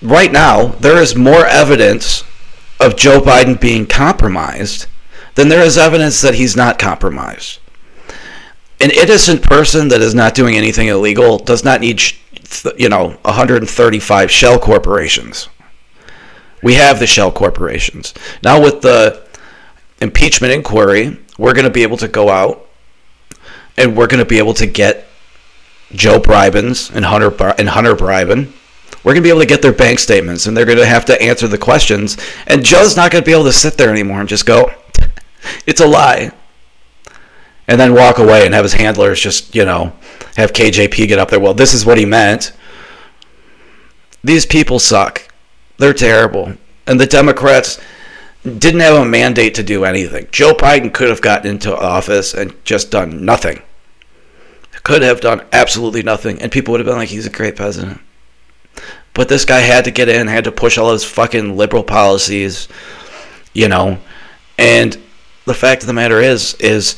right 0.00 0.32
now, 0.32 0.66
there 0.66 0.98
is 1.02 1.14
more 1.16 1.46
evidence 1.46 2.24
of 2.80 2.96
Joe 2.96 3.20
Biden 3.20 3.60
being 3.60 3.86
compromised 3.86 4.86
than 5.34 5.48
there 5.48 5.62
is 5.62 5.76
evidence 5.76 6.20
that 6.20 6.34
he's 6.34 6.56
not 6.56 6.78
compromised. 6.78 7.58
An 8.80 8.90
innocent 8.90 9.42
person 9.42 9.88
that 9.88 10.00
is 10.00 10.14
not 10.14 10.34
doing 10.34 10.56
anything 10.56 10.88
illegal 10.88 11.38
does 11.38 11.64
not 11.64 11.80
need, 11.80 12.00
you 12.78 12.88
know, 12.88 13.10
135 13.22 14.30
shell 14.30 14.58
corporations. 14.58 15.48
We 16.62 16.74
have 16.74 16.98
the 16.98 17.06
shell 17.06 17.30
corporations. 17.30 18.14
Now, 18.42 18.62
with 18.62 18.80
the 18.80 19.26
impeachment 20.00 20.52
inquiry, 20.52 21.18
we're 21.38 21.52
going 21.52 21.64
to 21.66 21.70
be 21.70 21.82
able 21.82 21.98
to 21.98 22.08
go 22.08 22.30
out 22.30 22.66
and 23.76 23.96
we're 23.96 24.06
going 24.06 24.22
to 24.22 24.28
be 24.28 24.38
able 24.38 24.54
to 24.54 24.66
get 24.66 25.06
Joe 25.92 26.18
Bribens 26.18 26.94
and 26.94 27.04
Hunter 27.04 27.30
and 27.58 27.68
Hunter 27.68 27.94
Bribin 27.94 28.52
we're 29.04 29.12
going 29.12 29.22
to 29.22 29.26
be 29.26 29.28
able 29.28 29.40
to 29.40 29.46
get 29.46 29.60
their 29.60 29.72
bank 29.72 29.98
statements 29.98 30.46
and 30.46 30.56
they're 30.56 30.64
going 30.64 30.78
to 30.78 30.86
have 30.86 31.04
to 31.04 31.22
answer 31.22 31.46
the 31.46 31.58
questions. 31.58 32.16
And 32.46 32.64
Joe's 32.64 32.96
not 32.96 33.12
going 33.12 33.22
to 33.22 33.26
be 33.26 33.34
able 33.34 33.44
to 33.44 33.52
sit 33.52 33.76
there 33.76 33.90
anymore 33.90 34.20
and 34.20 34.28
just 34.28 34.46
go, 34.46 34.72
it's 35.66 35.82
a 35.82 35.86
lie. 35.86 36.32
And 37.68 37.78
then 37.78 37.94
walk 37.94 38.18
away 38.18 38.46
and 38.46 38.54
have 38.54 38.64
his 38.64 38.72
handlers 38.72 39.20
just, 39.20 39.54
you 39.54 39.64
know, 39.64 39.92
have 40.36 40.52
KJP 40.52 41.08
get 41.08 41.18
up 41.18 41.30
there. 41.30 41.40
Well, 41.40 41.54
this 41.54 41.74
is 41.74 41.86
what 41.86 41.98
he 41.98 42.04
meant. 42.04 42.52
These 44.22 44.46
people 44.46 44.78
suck. 44.78 45.28
They're 45.78 45.92
terrible. 45.92 46.54
And 46.86 47.00
the 47.00 47.06
Democrats 47.06 47.80
didn't 48.42 48.80
have 48.80 48.96
a 48.96 49.04
mandate 49.04 49.54
to 49.54 49.62
do 49.62 49.84
anything. 49.84 50.28
Joe 50.30 50.54
Biden 50.54 50.92
could 50.92 51.08
have 51.08 51.22
gotten 51.22 51.50
into 51.50 51.74
office 51.74 52.34
and 52.34 52.54
just 52.64 52.90
done 52.90 53.24
nothing. 53.24 53.62
Could 54.82 55.02
have 55.02 55.22
done 55.22 55.42
absolutely 55.52 56.02
nothing. 56.02 56.42
And 56.42 56.52
people 56.52 56.72
would 56.72 56.80
have 56.80 56.86
been 56.86 56.96
like, 56.96 57.08
he's 57.08 57.26
a 57.26 57.30
great 57.30 57.56
president. 57.56 58.00
But 59.14 59.28
this 59.28 59.44
guy 59.44 59.60
had 59.60 59.84
to 59.84 59.90
get 59.90 60.08
in, 60.08 60.26
had 60.26 60.44
to 60.44 60.52
push 60.52 60.76
all 60.76 60.92
his 60.92 61.04
fucking 61.04 61.56
liberal 61.56 61.84
policies, 61.84 62.68
you 63.54 63.68
know. 63.68 63.98
And 64.58 64.98
the 65.46 65.54
fact 65.54 65.82
of 65.82 65.86
the 65.86 65.94
matter 65.94 66.20
is, 66.20 66.54
is 66.54 66.96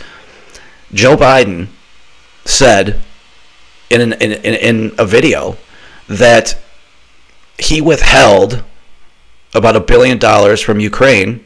Joe 0.93 1.17
Biden 1.17 1.69
said 2.45 3.01
in 3.91 4.01
an, 4.01 4.13
in, 4.15 4.33
in, 4.33 4.95
a 4.99 5.07
video 5.07 5.57
that 6.09 6.59
he 7.59 7.81
withheld 7.81 8.65
about 9.55 9.77
a 9.77 9.81
billion 9.81 10.19
dollars 10.19 10.61
from 10.61 10.81
Ukraine 10.81 11.45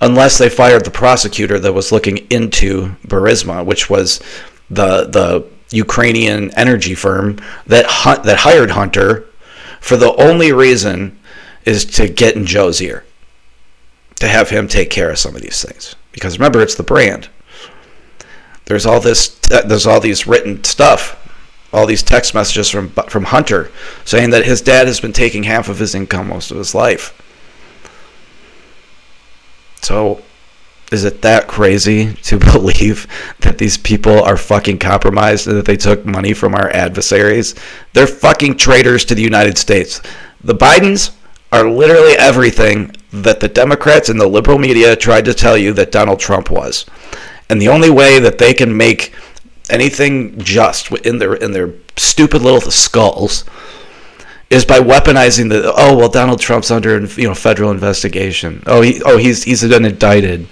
unless 0.00 0.38
they 0.38 0.48
fired 0.48 0.84
the 0.84 0.90
prosecutor 0.90 1.58
that 1.58 1.72
was 1.72 1.92
looking 1.92 2.18
into 2.30 2.94
Burisma, 3.06 3.64
which 3.64 3.88
was 3.88 4.20
the 4.68 5.06
the 5.06 5.46
Ukrainian 5.70 6.50
energy 6.56 6.94
firm 6.94 7.38
that 7.66 7.86
that 8.24 8.38
hired 8.38 8.70
Hunter 8.70 9.26
for 9.80 9.96
the 9.96 10.14
only 10.16 10.52
reason 10.52 11.18
is 11.64 11.84
to 11.84 12.08
get 12.08 12.36
in 12.36 12.46
Joe's 12.46 12.80
ear, 12.80 13.04
to 14.16 14.28
have 14.28 14.50
him 14.50 14.68
take 14.68 14.90
care 14.90 15.10
of 15.10 15.18
some 15.18 15.36
of 15.36 15.42
these 15.42 15.62
things. 15.62 15.94
Because 16.12 16.38
remember, 16.38 16.60
it's 16.60 16.74
the 16.74 16.82
brand. 16.82 17.28
There's 18.64 18.86
all 18.86 19.00
this. 19.00 19.38
Uh, 19.50 19.62
there's 19.62 19.86
all 19.86 20.00
these 20.00 20.26
written 20.26 20.64
stuff, 20.64 21.25
all 21.72 21.86
these 21.86 22.02
text 22.02 22.34
messages 22.34 22.70
from 22.70 22.90
from 22.90 23.24
Hunter 23.24 23.70
saying 24.04 24.30
that 24.30 24.44
his 24.44 24.60
dad 24.60 24.86
has 24.86 25.00
been 25.00 25.12
taking 25.12 25.42
half 25.42 25.68
of 25.68 25.78
his 25.78 25.94
income 25.94 26.28
most 26.28 26.50
of 26.50 26.56
his 26.56 26.74
life. 26.74 27.12
So 29.82 30.22
is 30.92 31.04
it 31.04 31.22
that 31.22 31.48
crazy 31.48 32.14
to 32.14 32.38
believe 32.52 33.06
that 33.40 33.58
these 33.58 33.76
people 33.76 34.22
are 34.22 34.36
fucking 34.36 34.78
compromised 34.78 35.48
and 35.48 35.56
that 35.56 35.64
they 35.64 35.76
took 35.76 36.06
money 36.06 36.32
from 36.32 36.54
our 36.54 36.70
adversaries? 36.70 37.54
They're 37.92 38.06
fucking 38.06 38.56
traitors 38.56 39.04
to 39.06 39.14
the 39.14 39.22
United 39.22 39.58
States. 39.58 40.00
The 40.42 40.54
Bidens 40.54 41.14
are 41.52 41.68
literally 41.68 42.12
everything 42.18 42.92
that 43.12 43.40
the 43.40 43.48
Democrats 43.48 44.08
and 44.08 44.20
the 44.20 44.26
liberal 44.26 44.58
media 44.58 44.94
tried 44.94 45.24
to 45.24 45.34
tell 45.34 45.56
you 45.56 45.72
that 45.72 45.92
Donald 45.92 46.20
Trump 46.20 46.50
was. 46.50 46.84
And 47.48 47.60
the 47.60 47.68
only 47.68 47.90
way 47.90 48.18
that 48.18 48.38
they 48.38 48.52
can 48.52 48.76
make 48.76 49.14
anything 49.70 50.38
just 50.38 50.90
in 50.92 51.18
their 51.18 51.34
in 51.34 51.52
their 51.52 51.72
stupid 51.96 52.42
little 52.42 52.60
skulls 52.60 53.44
is 54.50 54.64
by 54.64 54.78
weaponizing 54.78 55.48
the 55.48 55.72
oh 55.76 55.96
well 55.96 56.08
Donald 56.08 56.40
Trump's 56.40 56.70
under 56.70 57.00
you 57.00 57.28
know 57.28 57.34
federal 57.34 57.70
investigation. 57.70 58.62
Oh 58.66 58.82
he 58.82 59.02
oh 59.04 59.16
he's 59.16 59.42
he's 59.42 59.62
been 59.66 59.84
indicted. 59.84 60.46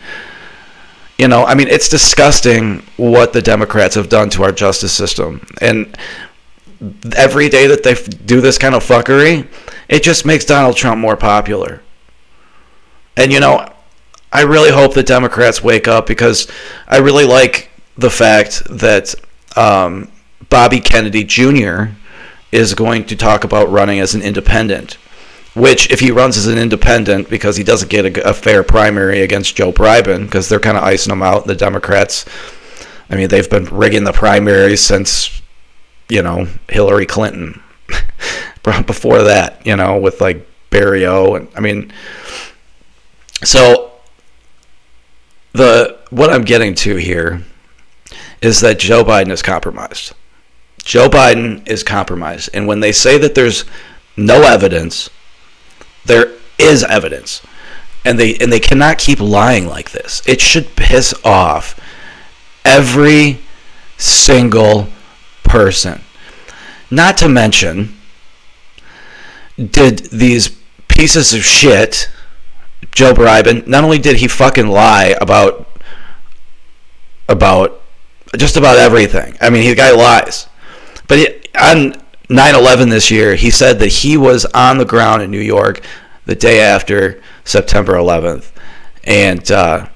You 1.19 1.29
know, 1.29 1.45
I 1.45 1.55
mean 1.55 1.69
it's 1.69 1.89
disgusting 1.89 2.83
what 2.97 3.33
the 3.33 3.43
Democrats 3.43 3.95
have 3.95 4.09
done 4.09 4.31
to 4.31 4.43
our 4.43 4.53
justice 4.53 4.93
system. 4.93 5.47
And 5.61 5.97
every 7.17 7.49
day 7.49 7.67
that 7.69 7.83
they 7.83 7.95
do 7.95 8.41
this 8.41 8.59
kind 8.59 8.75
of 8.75 8.85
fuckery, 8.85 9.47
it 9.89 10.03
just 10.03 10.27
makes 10.27 10.45
Donald 10.45 10.77
Trump 10.77 11.01
more 11.01 11.17
popular. 11.17 11.83
And 13.17 13.33
you 13.33 13.39
know, 13.39 13.73
I 14.33 14.43
really 14.43 14.73
hope 14.73 14.95
the 14.95 15.05
Democrats 15.05 15.63
wake 15.63 15.87
up 15.87 16.07
because 16.07 16.51
I 16.89 16.99
really 16.99 17.25
like 17.25 17.71
the 17.97 18.11
fact 18.11 18.63
that 18.71 19.15
um, 19.57 20.11
Bobby 20.49 20.81
Kennedy 20.81 21.25
Jr 21.25 21.87
is 22.55 22.73
going 22.73 23.05
to 23.05 23.17
talk 23.17 23.43
about 23.43 23.69
running 23.69 23.99
as 23.99 24.15
an 24.15 24.23
independent. 24.23 24.97
Which, 25.55 25.91
if 25.91 25.99
he 25.99 26.13
runs 26.13 26.37
as 26.37 26.47
an 26.47 26.57
independent 26.57 27.29
because 27.29 27.57
he 27.57 27.65
doesn't 27.65 27.91
get 27.91 28.17
a, 28.17 28.31
a 28.31 28.33
fair 28.33 28.63
primary 28.63 29.23
against 29.23 29.57
Joe 29.57 29.73
Biden, 29.73 30.25
because 30.25 30.49
they're 30.49 30.61
kind 30.61 30.77
of 30.77 30.85
icing 30.85 31.13
him 31.13 31.23
out, 31.23 31.47
the 31.47 31.57
Democrats. 31.57 32.25
I 33.11 33.17
mean, 33.17 33.29
they've 33.29 33.51
been 33.51 33.65
rigging 33.65 34.05
the 34.05 34.13
primaries 34.13 34.81
since, 34.81 35.43
you 36.09 36.23
know, 36.23 36.47
Hillary 36.69 37.07
Clinton. 37.07 37.61
Before 38.87 39.23
that, 39.25 39.65
you 39.67 39.77
know, 39.77 39.99
with 39.99 40.21
like 40.21 40.47
Barry 40.71 41.07
O. 41.07 41.35
And 41.35 41.49
I 41.57 41.61
mean, 41.61 41.93
so 43.43 43.93
the 45.53 45.99
what 46.11 46.31
I'm 46.31 46.43
getting 46.43 46.75
to 46.77 46.97
here 46.97 47.45
is 48.45 48.61
that 48.61 48.79
Joe 48.79 49.03
Biden 49.03 49.31
is 49.31 49.43
compromised. 49.43 50.13
Joe 50.85 51.09
Biden 51.09 51.67
is 51.67 51.83
compromised. 51.83 52.51
And 52.53 52.67
when 52.67 52.81
they 52.81 52.93
say 52.93 53.17
that 53.19 53.35
there's 53.35 53.65
no 54.17 54.43
evidence, 54.43 55.09
there 56.05 56.33
is 56.59 56.85
evidence. 56.85 57.41
And 58.05 58.19
they 58.19 58.37
and 58.37 58.53
they 58.53 58.61
cannot 58.61 58.99
keep 58.99 59.19
lying 59.19 59.67
like 59.67 59.93
this. 59.93 60.23
It 60.27 60.43
should 60.43 60.77
piss 60.77 61.15
off 61.25 61.81
every 62.65 63.39
single 63.97 64.89
person. 65.43 66.03
Not 66.91 67.17
to 67.19 67.29
mention 67.29 67.97
did 69.57 70.11
these 70.11 70.49
pieces 70.89 71.33
of 71.33 71.45
shit 71.45 72.11
Joe 72.93 73.15
Biden 73.15 73.67
not 73.67 73.85
only 73.85 73.99
did 73.99 74.17
he 74.17 74.29
fucking 74.29 74.67
lie 74.67 75.17
about 75.21 75.67
about 77.27 77.81
just 78.37 78.57
about 78.57 78.79
everything. 78.79 79.37
I 79.41 79.51
mean, 79.51 79.69
the 79.69 79.75
guy 79.75 79.93
lies. 79.93 80.49
But 81.09 81.19
he, 81.19 81.27
on 81.59 81.95
9/11 82.29 82.91
this 82.91 83.11
year, 83.11 83.35
he 83.35 83.51
said 83.51 83.79
that 83.81 83.89
he 83.89 84.17
was 84.17 84.45
on 84.47 84.79
the 84.79 84.85
ground 84.85 85.23
in 85.23 85.31
New 85.31 85.41
York 85.41 85.83
the 86.27 86.35
day 86.35 86.61
after 86.61 87.23
September 87.45 87.95
11th, 87.95 88.51
and 89.05 89.51
uh, 89.51 89.87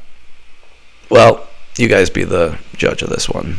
well, 1.09 1.49
you 1.77 1.89
guys 1.89 2.11
be 2.11 2.25
the 2.25 2.59
judge 2.77 3.03
of 3.03 3.09
this 3.09 3.29
one. 3.29 3.57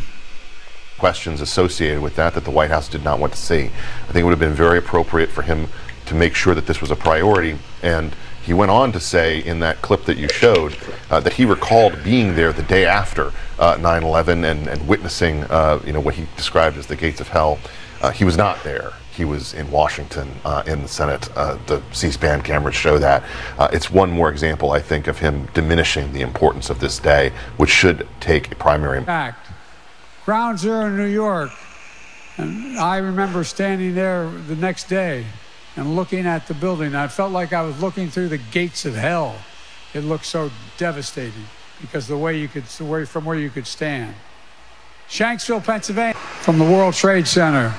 Questions 0.98 1.40
associated 1.40 2.00
with 2.00 2.14
that 2.16 2.34
that 2.34 2.44
the 2.44 2.50
White 2.50 2.70
House 2.70 2.88
did 2.88 3.02
not 3.02 3.18
want 3.18 3.32
to 3.32 3.38
see. 3.38 3.64
I 3.64 4.12
think 4.12 4.18
it 4.18 4.24
would 4.24 4.30
have 4.30 4.38
been 4.38 4.52
very 4.52 4.78
appropriate 4.78 5.30
for 5.30 5.42
him 5.42 5.68
to 6.06 6.14
make 6.14 6.34
sure 6.34 6.54
that 6.54 6.66
this 6.66 6.80
was 6.80 6.90
a 6.90 6.96
priority 6.96 7.56
and 7.82 8.14
he 8.42 8.54
went 8.54 8.70
on 8.70 8.92
to 8.92 9.00
say 9.00 9.40
in 9.40 9.60
that 9.60 9.82
clip 9.82 10.04
that 10.04 10.16
you 10.16 10.28
showed 10.28 10.76
uh, 11.10 11.20
that 11.20 11.34
he 11.34 11.44
recalled 11.44 12.02
being 12.02 12.34
there 12.34 12.52
the 12.52 12.62
day 12.62 12.86
after 12.86 13.32
9/11 13.58 14.42
uh, 14.42 14.46
and, 14.46 14.68
and 14.68 14.88
witnessing, 14.88 15.44
uh, 15.44 15.80
you 15.84 15.92
know, 15.92 16.00
what 16.00 16.14
he 16.14 16.26
described 16.36 16.76
as 16.76 16.86
the 16.86 16.96
gates 16.96 17.20
of 17.20 17.28
hell. 17.28 17.58
Uh, 18.00 18.10
he 18.10 18.24
was 18.24 18.36
not 18.36 18.62
there. 18.64 18.92
He 19.14 19.26
was 19.26 19.52
in 19.52 19.70
Washington 19.70 20.30
uh, 20.44 20.62
in 20.66 20.82
the 20.82 20.88
Senate. 20.88 21.22
the 21.66 21.82
C-SPAN 21.92 22.40
cameras 22.40 22.74
show 22.74 22.98
that. 22.98 23.22
it's 23.72 23.90
one 23.90 24.10
more 24.10 24.30
example, 24.30 24.72
I 24.72 24.80
think, 24.80 25.06
of 25.06 25.18
him 25.18 25.46
diminishing 25.52 26.12
the 26.14 26.22
importance 26.22 26.70
of 26.70 26.80
this 26.80 26.98
day, 26.98 27.32
which 27.58 27.70
should 27.70 28.08
take 28.20 28.50
a 28.52 28.54
primary. 28.54 29.04
Fact. 29.04 29.46
Ground 30.24 30.58
Zero 30.58 30.86
in 30.86 30.96
New 30.96 31.04
York. 31.04 31.50
And 32.38 32.78
I 32.78 32.96
remember 32.96 33.44
standing 33.44 33.94
there 33.94 34.30
the 34.30 34.56
next 34.56 34.88
day 34.88 35.26
and 35.76 35.96
looking 35.96 36.26
at 36.26 36.46
the 36.46 36.54
building. 36.54 36.94
I 36.94 37.08
felt 37.08 37.32
like 37.32 37.52
I 37.52 37.62
was 37.62 37.80
looking 37.80 38.10
through 38.10 38.28
the 38.28 38.38
gates 38.38 38.84
of 38.84 38.94
hell. 38.94 39.36
It 39.94 40.00
looked 40.00 40.26
so 40.26 40.50
devastating 40.78 41.46
because 41.80 42.06
the 42.06 42.16
way 42.16 42.38
you 42.38 42.48
could, 42.48 42.64
from 42.64 43.24
where 43.24 43.36
you 43.36 43.50
could 43.50 43.66
stand. 43.66 44.14
Shanksville, 45.08 45.64
Pennsylvania, 45.64 46.14
from 46.14 46.58
the 46.58 46.64
World 46.64 46.94
Trade 46.94 47.26
Center. 47.26 47.74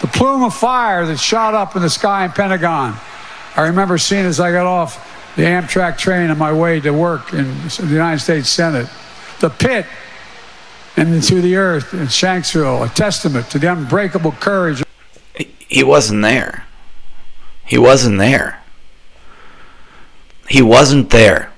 The 0.00 0.06
plume 0.06 0.44
of 0.44 0.54
fire 0.54 1.06
that 1.06 1.18
shot 1.18 1.54
up 1.54 1.74
in 1.74 1.82
the 1.82 1.90
sky 1.90 2.26
in 2.26 2.32
Pentagon. 2.32 2.94
I 3.56 3.62
remember 3.62 3.98
seeing 3.98 4.26
as 4.26 4.38
I 4.38 4.52
got 4.52 4.66
off 4.66 5.34
the 5.36 5.42
Amtrak 5.42 5.98
train 5.98 6.30
on 6.30 6.38
my 6.38 6.52
way 6.52 6.80
to 6.80 6.90
work 6.90 7.32
in 7.32 7.46
the 7.68 7.88
United 7.88 8.20
States 8.20 8.48
Senate. 8.48 8.88
The 9.40 9.50
pit 9.50 9.86
and 10.96 11.14
into 11.14 11.40
the 11.40 11.56
earth 11.56 11.94
in 11.94 12.06
Shanksville, 12.06 12.84
a 12.84 12.94
testament 12.94 13.48
to 13.50 13.58
the 13.58 13.72
unbreakable 13.72 14.32
courage. 14.32 14.82
He 15.34 15.82
wasn't 15.84 16.22
there. 16.22 16.64
He 17.68 17.76
wasn't 17.76 18.18
there. 18.18 18.62
He 20.48 20.62
wasn't 20.62 21.10
there. 21.10 21.52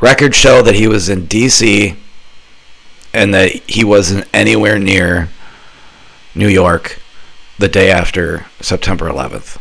Records 0.00 0.36
show 0.36 0.62
that 0.62 0.74
he 0.74 0.88
was 0.88 1.10
in 1.10 1.26
D.C. 1.26 1.94
and 3.12 3.34
that 3.34 3.52
he 3.68 3.84
wasn't 3.84 4.26
anywhere 4.32 4.78
near 4.78 5.28
New 6.34 6.48
York 6.48 6.98
the 7.58 7.68
day 7.68 7.90
after 7.90 8.46
September 8.60 9.08
11th. 9.10 9.58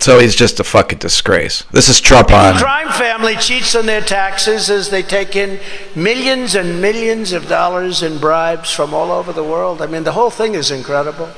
So 0.00 0.18
he's 0.18 0.34
just 0.34 0.58
a 0.58 0.64
fucking 0.64 0.98
disgrace. 0.98 1.62
This 1.70 1.88
is 1.88 2.00
Trump 2.00 2.32
on. 2.32 2.54
The 2.54 2.62
crime 2.62 2.88
family 2.88 3.36
cheats 3.36 3.76
on 3.76 3.86
their 3.86 4.00
taxes 4.00 4.68
as 4.68 4.90
they 4.90 5.04
take 5.04 5.36
in 5.36 5.60
millions 5.94 6.56
and 6.56 6.80
millions 6.80 7.32
of 7.32 7.48
dollars 7.48 8.02
in 8.02 8.18
bribes 8.18 8.72
from 8.72 8.92
all 8.92 9.12
over 9.12 9.32
the 9.32 9.44
world. 9.44 9.80
I 9.80 9.86
mean, 9.86 10.02
the 10.02 10.12
whole 10.12 10.30
thing 10.30 10.56
is 10.56 10.72
incredible. 10.72 11.30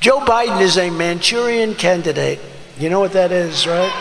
Joe 0.00 0.20
Biden 0.20 0.60
is 0.60 0.78
a 0.78 0.90
Manchurian 0.90 1.74
candidate. 1.74 2.38
You 2.78 2.88
know 2.88 3.00
what 3.00 3.12
that 3.12 3.32
is, 3.32 3.66
right? 3.66 3.92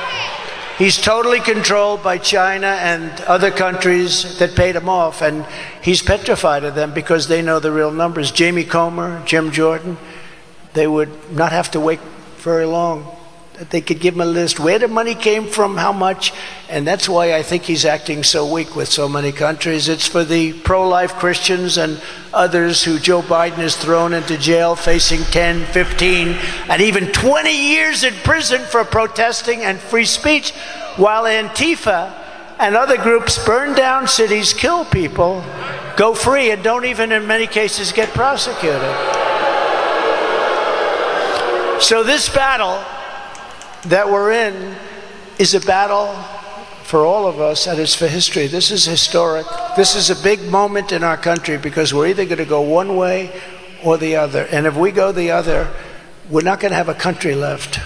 He's 0.78 0.96
totally 0.96 1.40
controlled 1.40 2.04
by 2.04 2.20
China 2.20 2.68
and 2.68 3.10
other 3.22 3.50
countries 3.50 4.38
that 4.38 4.56
paid 4.56 4.76
him 4.76 4.90
off, 4.90 5.24
and 5.24 5.44
he's 5.82 6.04
petrified 6.04 6.64
of 6.64 6.76
them 6.76 6.94
because 6.94 7.28
they 7.28 7.42
know 7.42 7.60
the 7.60 7.72
real 7.72 7.92
numbers. 7.92 8.32
Jamie 8.32 8.64
Comer, 8.64 9.24
Jim 9.26 9.52
Jordan, 9.52 9.98
they 10.74 10.86
would 10.86 11.34
not 11.34 11.52
have 11.52 11.72
to 11.72 11.80
wait 11.80 12.00
very 12.38 12.66
long 12.66 13.18
they 13.70 13.82
could 13.82 14.00
give 14.00 14.13
him 14.13 14.22
a 14.22 14.26
list 14.26 14.60
where 14.60 14.78
the 14.78 14.88
money 14.88 15.15
came 15.15 15.48
from, 15.48 15.78
how 15.78 15.91
much, 15.91 16.32
and 16.70 16.86
that's 16.86 17.10
why 17.10 17.34
I 17.34 17.41
think 17.41 17.63
he's 17.63 17.86
acting 17.86 18.24
so 18.24 18.52
weak 18.52 18.76
with 18.76 18.88
so 18.88 19.10
many 19.10 19.32
countries. 19.32 19.89
It's 19.89 20.08
for 20.08 20.24
the 20.24 20.54
pro 20.54 20.88
life 20.88 21.13
Christians 21.13 21.78
and 21.78 22.00
others 22.34 22.84
who 22.84 23.00
Joe 23.00 23.24
Biden 23.24 23.56
has 23.56 23.76
thrown 23.76 24.13
into 24.13 24.38
jail 24.38 24.76
facing 24.76 25.22
10, 25.22 25.65
15, 25.65 26.28
and 26.70 26.82
even 26.82 27.12
20 27.12 27.52
years 27.52 28.04
in 28.04 28.13
prison 28.24 28.62
for 28.62 28.84
protesting 28.84 29.62
and 29.62 29.80
free 29.80 30.06
speech, 30.06 30.52
while 30.98 31.24
Antifa 31.24 32.13
and 32.60 32.76
other 32.76 32.98
groups 32.98 33.43
burn 33.43 33.76
down 33.76 34.08
cities, 34.08 34.54
kill 34.54 34.86
people, 34.86 35.43
go 35.96 36.13
free, 36.13 36.52
and 36.52 36.63
don't 36.63 36.86
even 36.86 37.12
in 37.12 37.26
many 37.26 37.48
cases 37.48 37.91
get 37.91 38.10
prosecuted. 38.10 38.82
So, 41.82 42.04
this 42.04 42.28
battle 42.30 42.84
that 43.86 44.10
we're 44.10 44.32
in 44.32 44.76
is 45.38 45.54
a 45.54 45.60
battle 45.62 46.13
for 46.84 47.06
all 47.06 47.28
of 47.28 47.42
us 47.42 47.68
and 47.68 47.80
it's 47.80 47.94
for 47.94 48.08
history. 48.08 48.48
This 48.48 48.72
is 48.72 48.86
historic. 48.86 49.46
This 49.76 49.96
is 49.96 50.10
a 50.10 50.16
big 50.24 50.42
moment 50.44 50.92
in 50.92 51.04
our 51.04 51.18
country 51.18 51.58
because 51.58 51.94
we're 51.94 52.08
either 52.08 52.26
going 52.26 52.38
to 52.38 52.46
go 52.46 52.62
one 52.62 52.96
way 52.96 53.30
or 53.84 53.98
the 53.98 54.16
other. 54.16 54.48
And 54.52 54.66
if 54.66 54.76
we 54.76 54.92
go 54.92 55.12
the 55.12 55.32
other, 55.32 55.70
we're 56.30 56.44
not 56.44 56.60
going 56.60 56.72
to 56.72 56.78
have 56.78 56.90
a 56.90 56.94
country 56.94 57.36
left. 57.36 57.80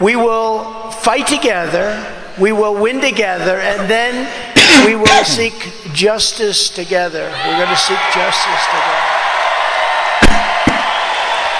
We 0.00 0.14
will 0.14 0.90
fight 0.92 1.26
together, 1.26 2.06
we 2.38 2.52
will 2.52 2.80
win 2.80 3.00
together, 3.00 3.58
and 3.58 3.90
then 3.90 4.28
we 4.86 4.94
will 4.94 5.06
seek 5.24 5.54
justice 5.92 6.70
together. 6.70 7.28
We're 7.46 7.56
going 7.56 7.68
to 7.68 7.76
seek 7.76 7.98
justice 8.14 8.66
together. 8.70 9.02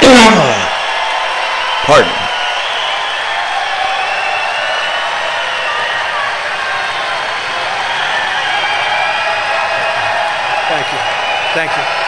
Pardon. 1.85 2.29
Thank 11.59 11.77
you. 11.77 11.99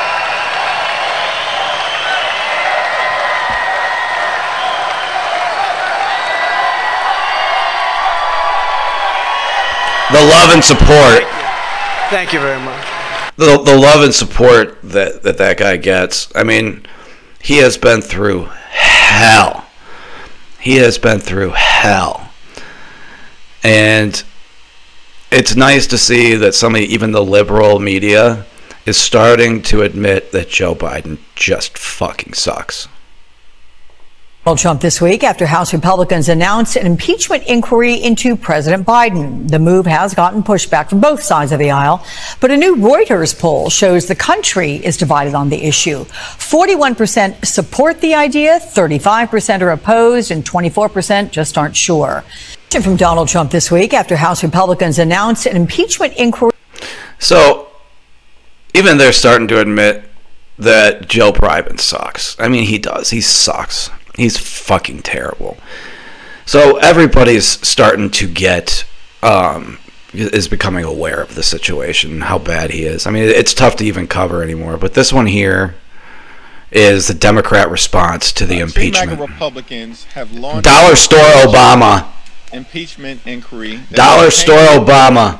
The 10.13 10.21
love 10.21 10.51
and 10.53 10.65
support. 10.65 11.23
Thank 11.23 11.23
you, 11.23 12.11
Thank 12.11 12.33
you 12.33 12.41
very 12.41 12.61
much. 12.61 12.87
The, 13.37 13.63
the 13.63 13.77
love 13.77 14.03
and 14.03 14.13
support 14.13 14.83
that, 14.83 15.23
that 15.23 15.39
that 15.39 15.57
guy 15.57 15.77
gets. 15.77 16.35
I 16.35 16.43
mean, 16.43 16.85
he 17.41 17.59
has 17.59 17.79
been 17.79 18.03
through 18.03 18.47
hell. 18.71 19.67
He 20.59 20.77
has 20.77 20.99
been 20.99 21.21
through 21.21 21.51
hell. 21.51 22.31
And 23.63 24.23
it's 25.31 25.55
nice 25.55 25.87
to 25.87 25.97
see 25.99 26.35
that 26.35 26.55
some 26.55 26.75
of 26.75 26.81
even 26.81 27.13
the 27.13 27.25
liberal 27.25 27.79
media 27.79 28.47
is 28.87 28.97
starting 28.97 29.63
to 29.63 29.83
admit 29.83 30.33
that 30.33 30.49
Joe 30.49 30.75
Biden 30.75 31.19
just 31.37 31.79
fucking 31.79 32.33
sucks. 32.33 32.89
Donald 34.47 34.59
Trump 34.59 34.81
this 34.81 35.03
week 35.03 35.23
after 35.23 35.45
House 35.45 35.75
Republicans 35.75 36.31
announced 36.31 36.75
an 36.75 36.87
impeachment 36.87 37.45
inquiry 37.47 37.97
into 37.97 38.35
President 38.35 38.87
Biden. 38.87 39.51
The 39.51 39.59
move 39.59 39.85
has 39.85 40.15
gotten 40.15 40.43
pushback 40.43 40.89
from 40.89 40.99
both 40.99 41.23
sides 41.23 41.53
of 41.53 41.59
the 41.59 41.71
aisle, 41.71 42.03
but 42.41 42.51
a 42.51 42.57
new 42.57 42.75
Reuters 42.77 43.39
poll 43.39 43.69
shows 43.69 44.07
the 44.07 44.15
country 44.15 44.77
is 44.77 44.97
divided 44.97 45.35
on 45.35 45.51
the 45.51 45.63
issue. 45.63 46.07
41% 46.07 47.45
support 47.45 48.01
the 48.01 48.15
idea, 48.15 48.59
35% 48.59 49.61
are 49.61 49.73
opposed, 49.73 50.31
and 50.31 50.43
24% 50.43 51.31
just 51.31 51.59
aren't 51.59 51.77
sure. 51.77 52.25
From 52.71 52.97
Donald 52.97 53.29
Trump 53.29 53.51
this 53.51 53.71
week 53.71 53.93
after 53.93 54.17
House 54.17 54.43
Republicans 54.43 54.99
announced 54.99 55.45
an 55.45 55.55
impeachment 55.55 56.15
inquiry. 56.17 56.53
So, 57.19 57.69
even 58.73 58.97
they're 58.97 59.13
starting 59.13 59.49
to 59.49 59.61
admit 59.61 60.05
that 60.59 61.09
Joe 61.09 61.31
Biden 61.31 61.79
sucks. 61.79 62.41
I 62.41 62.49
mean, 62.49 62.65
he 62.65 62.79
does. 62.79 63.11
He 63.11 63.21
sucks. 63.21 63.91
He's 64.21 64.37
fucking 64.37 65.01
terrible. 65.01 65.57
So 66.45 66.77
everybody's 66.77 67.47
starting 67.67 68.11
to 68.11 68.29
get 68.29 68.85
um, 69.23 69.79
is 70.13 70.47
becoming 70.47 70.85
aware 70.85 71.23
of 71.23 71.35
the 71.37 71.43
situation, 71.43 72.21
how 72.21 72.39
bad 72.39 72.71
he 72.71 72.85
is. 72.85 73.07
I 73.07 73.13
mean, 73.13 73.25
it's 73.25 73.55
tough 73.55 73.77
to 73.77 73.85
even 73.85 74.07
cover 74.07 74.43
anymore. 74.43 74.77
But 74.77 74.93
this 74.93 75.11
one 75.11 75.25
here 75.25 75.75
is 76.71 77.09
the 77.09 77.15
Democrat 77.15 77.71
response 77.71 78.31
to 78.33 78.45
the 78.45 78.61
uh, 78.61 78.67
impeachment. 78.67 79.19
Republicans 79.19 80.05
have 80.05 80.33
launched 80.33 80.65
Dollar 80.65 80.97
Store 80.97 81.19
Obama. 81.19 82.07
Impeachment 82.53 83.23
inquiry. 83.27 83.81
Dollar 83.91 84.31
Store 84.31 84.67
Obama. 84.67 85.39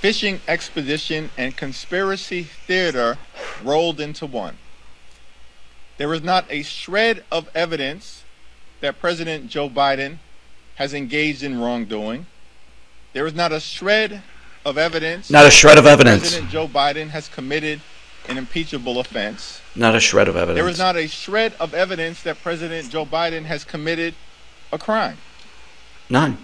Fishing 0.00 0.42
expedition 0.46 1.30
and 1.38 1.56
conspiracy 1.56 2.42
theater 2.42 3.16
rolled 3.62 3.98
into 3.98 4.26
one. 4.26 4.58
There 5.96 6.12
is 6.12 6.22
not 6.22 6.46
a 6.50 6.62
shred 6.62 7.24
of 7.30 7.48
evidence 7.54 8.24
that 8.80 8.98
President 9.00 9.48
Joe 9.48 9.70
Biden 9.70 10.18
has 10.74 10.92
engaged 10.92 11.42
in 11.42 11.60
wrongdoing. 11.60 12.26
There 13.12 13.26
is 13.26 13.34
not 13.34 13.52
a 13.52 13.60
shred 13.60 14.22
of 14.64 14.76
evidence. 14.76 15.30
Not 15.30 15.46
a 15.46 15.50
shred 15.50 15.78
of 15.78 15.86
evidence. 15.86 16.22
President 16.22 16.50
Joe 16.50 16.66
Biden 16.66 17.08
has 17.10 17.28
committed 17.28 17.80
an 18.28 18.38
impeachable 18.38 18.98
offense. 18.98 19.60
Not 19.76 19.94
a 19.94 20.00
shred 20.00 20.26
of 20.26 20.36
evidence. 20.36 20.56
There 20.56 20.68
is 20.68 20.78
not 20.78 20.96
a 20.96 21.06
shred 21.06 21.54
of 21.60 21.74
evidence 21.74 22.22
that 22.22 22.42
President 22.42 22.90
Joe 22.90 23.06
Biden 23.06 23.44
has 23.44 23.64
committed 23.64 24.14
a 24.72 24.78
crime. 24.78 25.18
None. 26.10 26.38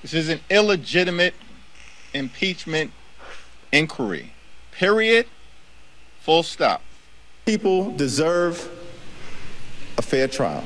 This 0.00 0.14
is 0.14 0.28
an 0.28 0.40
illegitimate 0.50 1.34
impeachment 2.12 2.90
inquiry. 3.70 4.32
Period. 4.72 5.26
Full 6.20 6.42
stop. 6.42 6.82
People 7.44 7.90
deserve 7.96 8.70
a 9.98 10.02
fair 10.02 10.28
trial. 10.28 10.64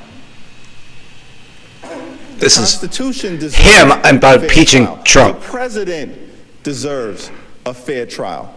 This 2.37 2.57
the 2.57 2.63
is 2.65 3.55
him 3.55 3.93
about 3.93 4.43
impeaching 4.43 4.85
trial. 4.85 5.03
Trump. 5.05 5.41
The 5.41 5.47
president 5.47 6.19
deserves 6.63 7.31
a 7.65 7.73
fair 7.73 8.05
trial. 8.05 8.55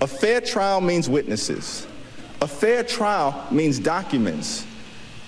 A 0.00 0.06
fair 0.06 0.40
trial 0.40 0.80
means 0.80 1.08
witnesses. 1.08 1.86
A 2.40 2.46
fair 2.46 2.84
trial 2.84 3.46
means 3.50 3.80
documents. 3.80 4.64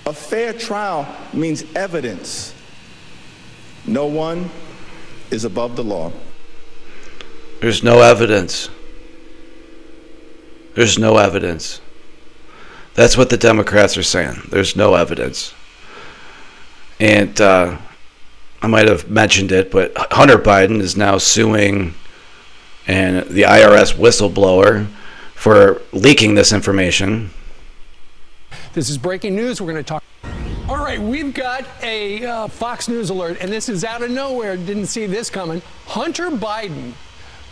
A 0.07 0.13
fair 0.13 0.53
trial 0.53 1.09
means 1.33 1.65
evidence. 1.75 2.55
No 3.87 4.07
one 4.07 4.49
is 5.31 5.45
above 5.45 5.75
the 5.75 5.85
law. 5.85 6.13
There's 7.61 7.83
no 7.83 8.01
evidence. 8.01 8.69
There's 10.75 10.99
no 10.99 11.17
evidence. 11.17 11.81
That's 12.99 13.17
what 13.17 13.31
the 13.31 13.37
Democrats 13.37 13.97
are 13.97 14.03
saying. 14.03 14.49
There's 14.51 14.75
no 14.75 14.97
evidence. 14.97 15.55
And 16.99 17.41
uh, 17.41 17.79
I 18.61 18.67
might 18.67 18.89
have 18.89 19.09
mentioned 19.09 19.53
it, 19.53 19.71
but 19.71 19.93
Hunter 20.11 20.37
Biden 20.37 20.81
is 20.81 20.97
now 20.97 21.17
suing 21.19 21.95
and 22.89 23.25
the 23.29 23.43
IRS 23.43 23.95
whistleblower 23.95 24.89
for 25.37 25.81
leaking 25.93 26.35
this 26.35 26.53
information. 26.53 27.31
This 28.73 28.91
is 28.91 28.99
breaking 28.99 29.37
news. 29.37 29.61
We're 29.61 29.71
going 29.71 29.85
to 29.85 29.89
talk. 29.89 30.03
All 30.69 30.79
right, 30.79 31.01
we've 31.01 31.33
got 31.33 31.65
a 31.85 32.27
uh, 32.27 32.49
Fox 32.49 32.89
News 32.89 33.11
alert, 33.11 33.37
and 33.41 33.53
this 33.53 33.69
is 33.69 33.85
out 33.85 34.03
of 34.03 34.11
nowhere. 34.11 34.57
Didn't 34.57 34.87
see 34.87 35.07
this 35.07 35.31
coming. 35.31 35.63
Hunter 35.87 36.31
Biden, 36.31 36.95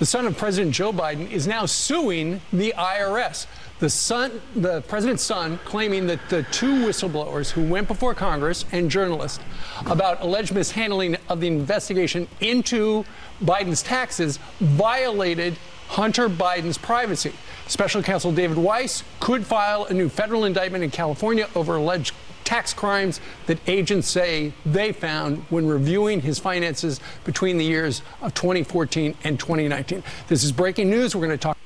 the 0.01 0.07
son 0.07 0.27
of 0.27 0.37
President 0.37 0.75
Joe 0.75 0.93
Biden, 0.93 1.31
is 1.31 1.47
now 1.47 1.67
suing 1.67 2.41
the 2.53 2.75
IRS. 2.77 3.47
The 3.79 3.91
son, 3.91 4.41
the 4.55 4.81
president's 4.83 5.23
son, 5.23 5.59
claiming 5.67 6.07
that 6.07 6.31
the 6.31 6.45
two 6.45 6.87
whistleblowers 6.87 7.51
who 7.51 7.63
went 7.63 7.89
before 7.89 8.15
Congress 8.15 8.65
and 8.73 8.91
journalists 8.91 9.39
about 9.85 10.23
alleged 10.23 10.55
mishandling 10.55 11.19
of 11.29 11.41
the 11.41 11.47
investigation 11.47 12.27
into 12.41 13.05
Biden's 13.45 13.83
taxes 13.83 14.39
violated 14.61 15.59
Hunter 15.89 16.31
Biden's 16.31 16.79
privacy. 16.79 17.33
Special 17.67 18.03
counsel 18.03 18.33
David 18.33 18.57
Weiss 18.57 19.05
could 19.21 19.45
file 19.45 19.85
a 19.85 19.93
new 19.93 20.09
federal 20.09 20.47
indictment 20.47 20.83
in 20.83 20.91
California 20.91 21.47
over 21.55 21.77
alleged 21.77 22.15
tax 22.45 22.73
crimes 22.73 23.21
that 23.45 23.59
agents 23.69 24.09
say 24.09 24.55
they 24.65 24.91
found 24.91 25.39
when 25.51 25.67
reviewing 25.67 26.23
his 26.23 26.39
finances 26.39 26.99
between 27.25 27.59
the 27.59 27.65
years 27.65 28.01
of 28.23 28.33
2014 28.33 29.17
and 29.25 29.39
2019. 29.39 30.03
This 30.29 30.45
is 30.45 30.53
breaking 30.53 30.89
news. 30.89 31.15
We're 31.15 31.27
going 31.27 31.37
to 31.37 31.43
talk. 31.43 31.59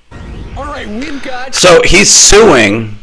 Right, 0.81 0.89
we've 0.89 1.23
got. 1.23 1.55
So 1.55 1.83
he's 1.85 2.09
suing 2.09 2.97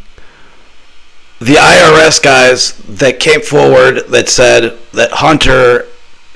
the 1.38 1.56
IRS 1.56 2.22
guys 2.22 2.74
that 2.98 3.20
came 3.20 3.42
forward 3.42 4.08
that 4.08 4.30
said 4.30 4.80
that 4.94 5.12
Hunter 5.12 5.86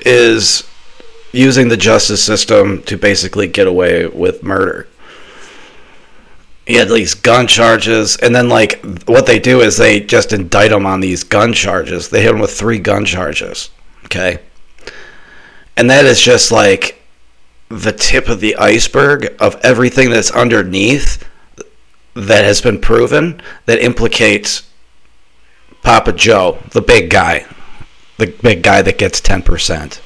is 0.06 0.70
using 1.32 1.68
the 1.68 1.78
justice 1.78 2.24
system 2.24 2.84
to 2.84 2.96
basically 2.96 3.48
get 3.48 3.66
away 3.66 4.06
with 4.06 4.44
murder. 4.44 4.88
He 6.68 6.76
had 6.76 6.90
these 6.90 7.16
gun 7.16 7.48
charges, 7.48 8.18
and 8.18 8.36
then 8.36 8.48
like 8.48 8.80
what 9.08 9.26
they 9.26 9.40
do 9.40 9.62
is 9.62 9.78
they 9.78 10.00
just 10.00 10.34
indict 10.34 10.72
him 10.72 10.86
on 10.86 11.00
these 11.00 11.24
gun 11.24 11.54
charges. 11.54 12.10
They 12.10 12.22
hit 12.22 12.36
him 12.36 12.40
with 12.40 12.52
three 12.52 12.78
gun 12.78 13.04
charges. 13.04 13.72
Okay, 14.06 14.38
and 15.76 15.90
that 15.90 16.06
is 16.06 16.22
just 16.22 16.52
like 16.52 17.02
the 17.70 17.94
tip 17.94 18.30
of 18.30 18.42
the 18.42 18.56
iceberg 18.58 19.36
of 19.40 19.56
everything 19.64 20.12
that's 20.12 20.30
underneath 20.30 21.28
that 22.14 22.44
has 22.44 22.62
been 22.62 22.80
proven 22.80 23.42
that 23.66 23.80
implicates 23.80 24.70
Papa 25.82 26.14
Joe, 26.14 26.60
the 26.72 26.82
big 26.82 27.10
guy, 27.10 27.46
the 28.18 28.28
big 28.28 28.62
guy 28.64 28.82
that 28.82 28.98
gets 28.98 29.22
10%. 29.22 30.00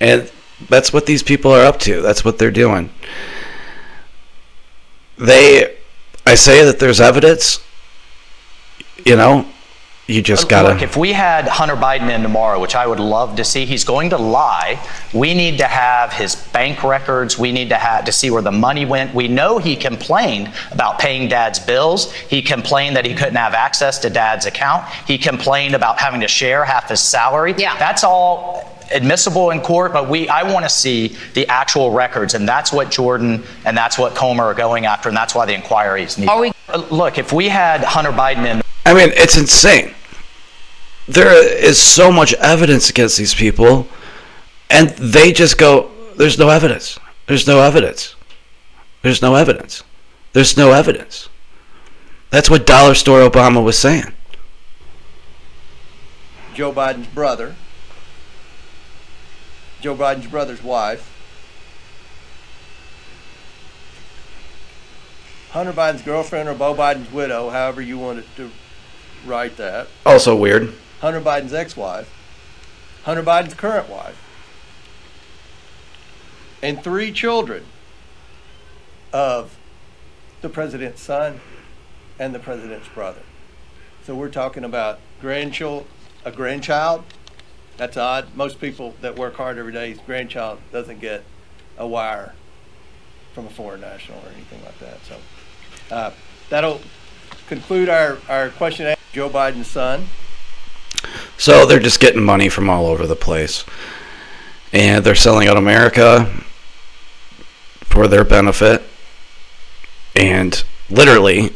And 0.00 0.30
that's 0.68 0.92
what 0.92 1.06
these 1.06 1.22
people 1.22 1.52
are 1.52 1.64
up 1.64 1.78
to. 1.80 2.00
That's 2.00 2.24
what 2.24 2.38
they're 2.38 2.50
doing. 2.50 2.90
They, 5.18 5.76
I 6.26 6.34
say 6.34 6.64
that 6.64 6.78
there's 6.78 7.00
evidence, 7.00 7.62
you 9.04 9.16
know, 9.16 9.46
you 10.10 10.22
just 10.22 10.48
gotta. 10.48 10.68
Look, 10.68 10.82
if 10.82 10.96
we 10.96 11.12
had 11.12 11.46
Hunter 11.46 11.76
Biden 11.76 12.10
in 12.10 12.22
tomorrow, 12.22 12.60
which 12.60 12.74
I 12.74 12.86
would 12.86 13.00
love 13.00 13.36
to 13.36 13.44
see, 13.44 13.64
he's 13.64 13.84
going 13.84 14.10
to 14.10 14.18
lie. 14.18 14.84
We 15.14 15.34
need 15.34 15.58
to 15.58 15.66
have 15.66 16.12
his 16.12 16.34
bank 16.34 16.82
records. 16.82 17.38
We 17.38 17.52
need 17.52 17.68
to 17.68 17.76
have 17.76 18.04
to 18.06 18.12
see 18.12 18.30
where 18.30 18.42
the 18.42 18.52
money 18.52 18.84
went. 18.84 19.14
We 19.14 19.28
know 19.28 19.58
he 19.58 19.76
complained 19.76 20.52
about 20.70 20.98
paying 20.98 21.28
dad's 21.28 21.58
bills. 21.58 22.12
He 22.12 22.42
complained 22.42 22.96
that 22.96 23.04
he 23.04 23.14
couldn't 23.14 23.36
have 23.36 23.54
access 23.54 23.98
to 24.00 24.10
dad's 24.10 24.46
account. 24.46 24.86
He 25.06 25.18
complained 25.18 25.74
about 25.74 25.98
having 25.98 26.20
to 26.20 26.28
share 26.28 26.64
half 26.64 26.88
his 26.88 27.00
salary. 27.00 27.54
Yeah. 27.56 27.78
That's 27.78 28.04
all 28.04 28.70
admissible 28.92 29.50
in 29.50 29.60
court, 29.60 29.92
but 29.92 30.08
we 30.08 30.28
I 30.28 30.42
want 30.42 30.64
to 30.64 30.68
see 30.68 31.16
the 31.34 31.46
actual 31.48 31.90
records, 31.92 32.34
and 32.34 32.48
that's 32.48 32.72
what 32.72 32.90
Jordan 32.90 33.42
and 33.64 33.76
that's 33.76 33.98
what 33.98 34.14
Comer 34.14 34.44
are 34.44 34.54
going 34.54 34.86
after, 34.86 35.08
and 35.08 35.16
that's 35.16 35.34
why 35.34 35.46
the 35.46 35.54
inquiries 35.54 36.18
need. 36.18 36.28
Are 36.28 36.40
we? 36.40 36.52
Look, 36.90 37.18
if 37.18 37.32
we 37.32 37.48
had 37.48 37.82
Hunter 37.82 38.10
Biden 38.12 38.46
in. 38.46 38.62
I 38.86 38.94
mean, 38.94 39.10
it's 39.14 39.36
insane. 39.36 39.94
There 41.10 41.44
is 41.44 41.76
so 41.76 42.12
much 42.12 42.34
evidence 42.34 42.88
against 42.88 43.18
these 43.18 43.34
people, 43.34 43.88
and 44.70 44.90
they 44.90 45.32
just 45.32 45.58
go, 45.58 45.90
There's 46.14 46.38
no 46.38 46.50
evidence. 46.50 47.00
There's 47.26 47.48
no 47.48 47.60
evidence. 47.60 48.14
There's 49.02 49.20
no 49.20 49.34
evidence. 49.34 49.82
There's 50.34 50.56
no 50.56 50.70
evidence. 50.70 51.28
That's 52.30 52.48
what 52.48 52.64
Dollar 52.64 52.94
Store 52.94 53.28
Obama 53.28 53.64
was 53.64 53.76
saying. 53.76 54.12
Joe 56.54 56.72
Biden's 56.72 57.08
brother, 57.08 57.56
Joe 59.80 59.96
Biden's 59.96 60.28
brother's 60.28 60.62
wife, 60.62 61.04
Hunter 65.50 65.72
Biden's 65.72 66.02
girlfriend 66.02 66.48
or 66.48 66.54
Beau 66.54 66.72
Biden's 66.72 67.10
widow, 67.12 67.50
however 67.50 67.82
you 67.82 67.98
want 67.98 68.24
to 68.36 68.50
write 69.26 69.56
that. 69.56 69.88
Also 70.06 70.36
weird. 70.36 70.72
Hunter 71.00 71.20
Biden's 71.20 71.54
ex-wife, 71.54 72.12
Hunter 73.04 73.22
Biden's 73.22 73.54
current 73.54 73.88
wife, 73.88 74.18
and 76.62 76.82
three 76.82 77.10
children 77.10 77.64
of 79.12 79.56
the 80.42 80.48
president's 80.48 81.02
son 81.02 81.40
and 82.18 82.34
the 82.34 82.38
president's 82.38 82.88
brother. 82.88 83.22
So 84.04 84.14
we're 84.14 84.28
talking 84.28 84.64
about 84.64 84.98
grandchild, 85.20 85.86
a 86.24 86.30
grandchild. 86.30 87.04
That's 87.76 87.96
odd. 87.96 88.34
Most 88.34 88.60
people 88.60 88.94
that 89.00 89.16
work 89.16 89.36
hard 89.36 89.56
every 89.56 89.72
day's 89.72 89.98
grandchild 90.00 90.58
doesn't 90.70 91.00
get 91.00 91.24
a 91.78 91.86
wire 91.86 92.34
from 93.32 93.46
a 93.46 93.50
foreign 93.50 93.80
national 93.80 94.18
or 94.18 94.28
anything 94.34 94.62
like 94.64 94.78
that. 94.80 94.98
So 95.06 95.16
uh, 95.90 96.10
that'll 96.50 96.80
conclude 97.48 97.88
our, 97.88 98.18
our 98.28 98.50
question. 98.50 98.94
Joe 99.12 99.30
Biden's 99.30 99.66
son. 99.66 100.06
So 101.40 101.64
they're 101.64 101.80
just 101.80 102.00
getting 102.00 102.22
money 102.22 102.50
from 102.50 102.68
all 102.68 102.84
over 102.84 103.06
the 103.06 103.16
place. 103.16 103.64
And 104.74 105.02
they're 105.02 105.14
selling 105.14 105.48
out 105.48 105.56
America 105.56 106.30
for 107.80 108.06
their 108.06 108.24
benefit. 108.24 108.82
And 110.14 110.62
literally, 110.90 111.54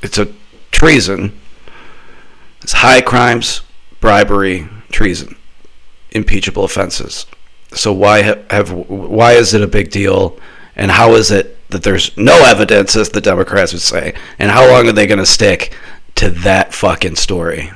it's 0.00 0.16
a 0.16 0.32
treason. 0.70 1.38
It's 2.62 2.72
high 2.72 3.02
crimes, 3.02 3.60
bribery, 4.00 4.66
treason, 4.90 5.36
impeachable 6.12 6.64
offenses. 6.64 7.26
So 7.72 7.92
why 7.92 8.22
have 8.48 8.72
why 8.72 9.32
is 9.32 9.52
it 9.52 9.60
a 9.60 9.66
big 9.66 9.90
deal? 9.90 10.40
And 10.74 10.90
how 10.90 11.12
is 11.12 11.30
it 11.30 11.58
that 11.68 11.82
there's 11.82 12.16
no 12.16 12.42
evidence, 12.46 12.96
as 12.96 13.10
the 13.10 13.20
Democrats 13.20 13.74
would 13.74 13.82
say? 13.82 14.14
And 14.38 14.50
how 14.50 14.66
long 14.66 14.88
are 14.88 14.92
they 14.92 15.06
going 15.06 15.18
to 15.18 15.26
stick 15.26 15.76
to 16.14 16.30
that 16.30 16.72
fucking 16.72 17.16
story? 17.16 17.70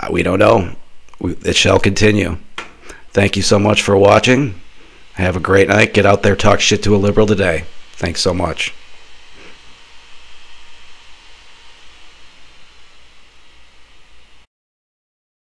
Uh, 0.00 0.08
We 0.10 0.22
don't 0.22 0.38
know. 0.38 0.74
It 1.22 1.56
shall 1.56 1.78
continue. 1.78 2.38
Thank 3.12 3.36
you 3.36 3.42
so 3.42 3.58
much 3.58 3.82
for 3.82 3.96
watching. 3.96 4.60
Have 5.14 5.36
a 5.36 5.40
great 5.40 5.68
night. 5.68 5.92
Get 5.92 6.06
out 6.06 6.22
there, 6.22 6.36
talk 6.36 6.60
shit 6.60 6.82
to 6.84 6.94
a 6.94 6.98
liberal 6.98 7.26
today. 7.26 7.64
Thanks 7.92 8.20
so 8.20 8.32
much. 8.32 8.72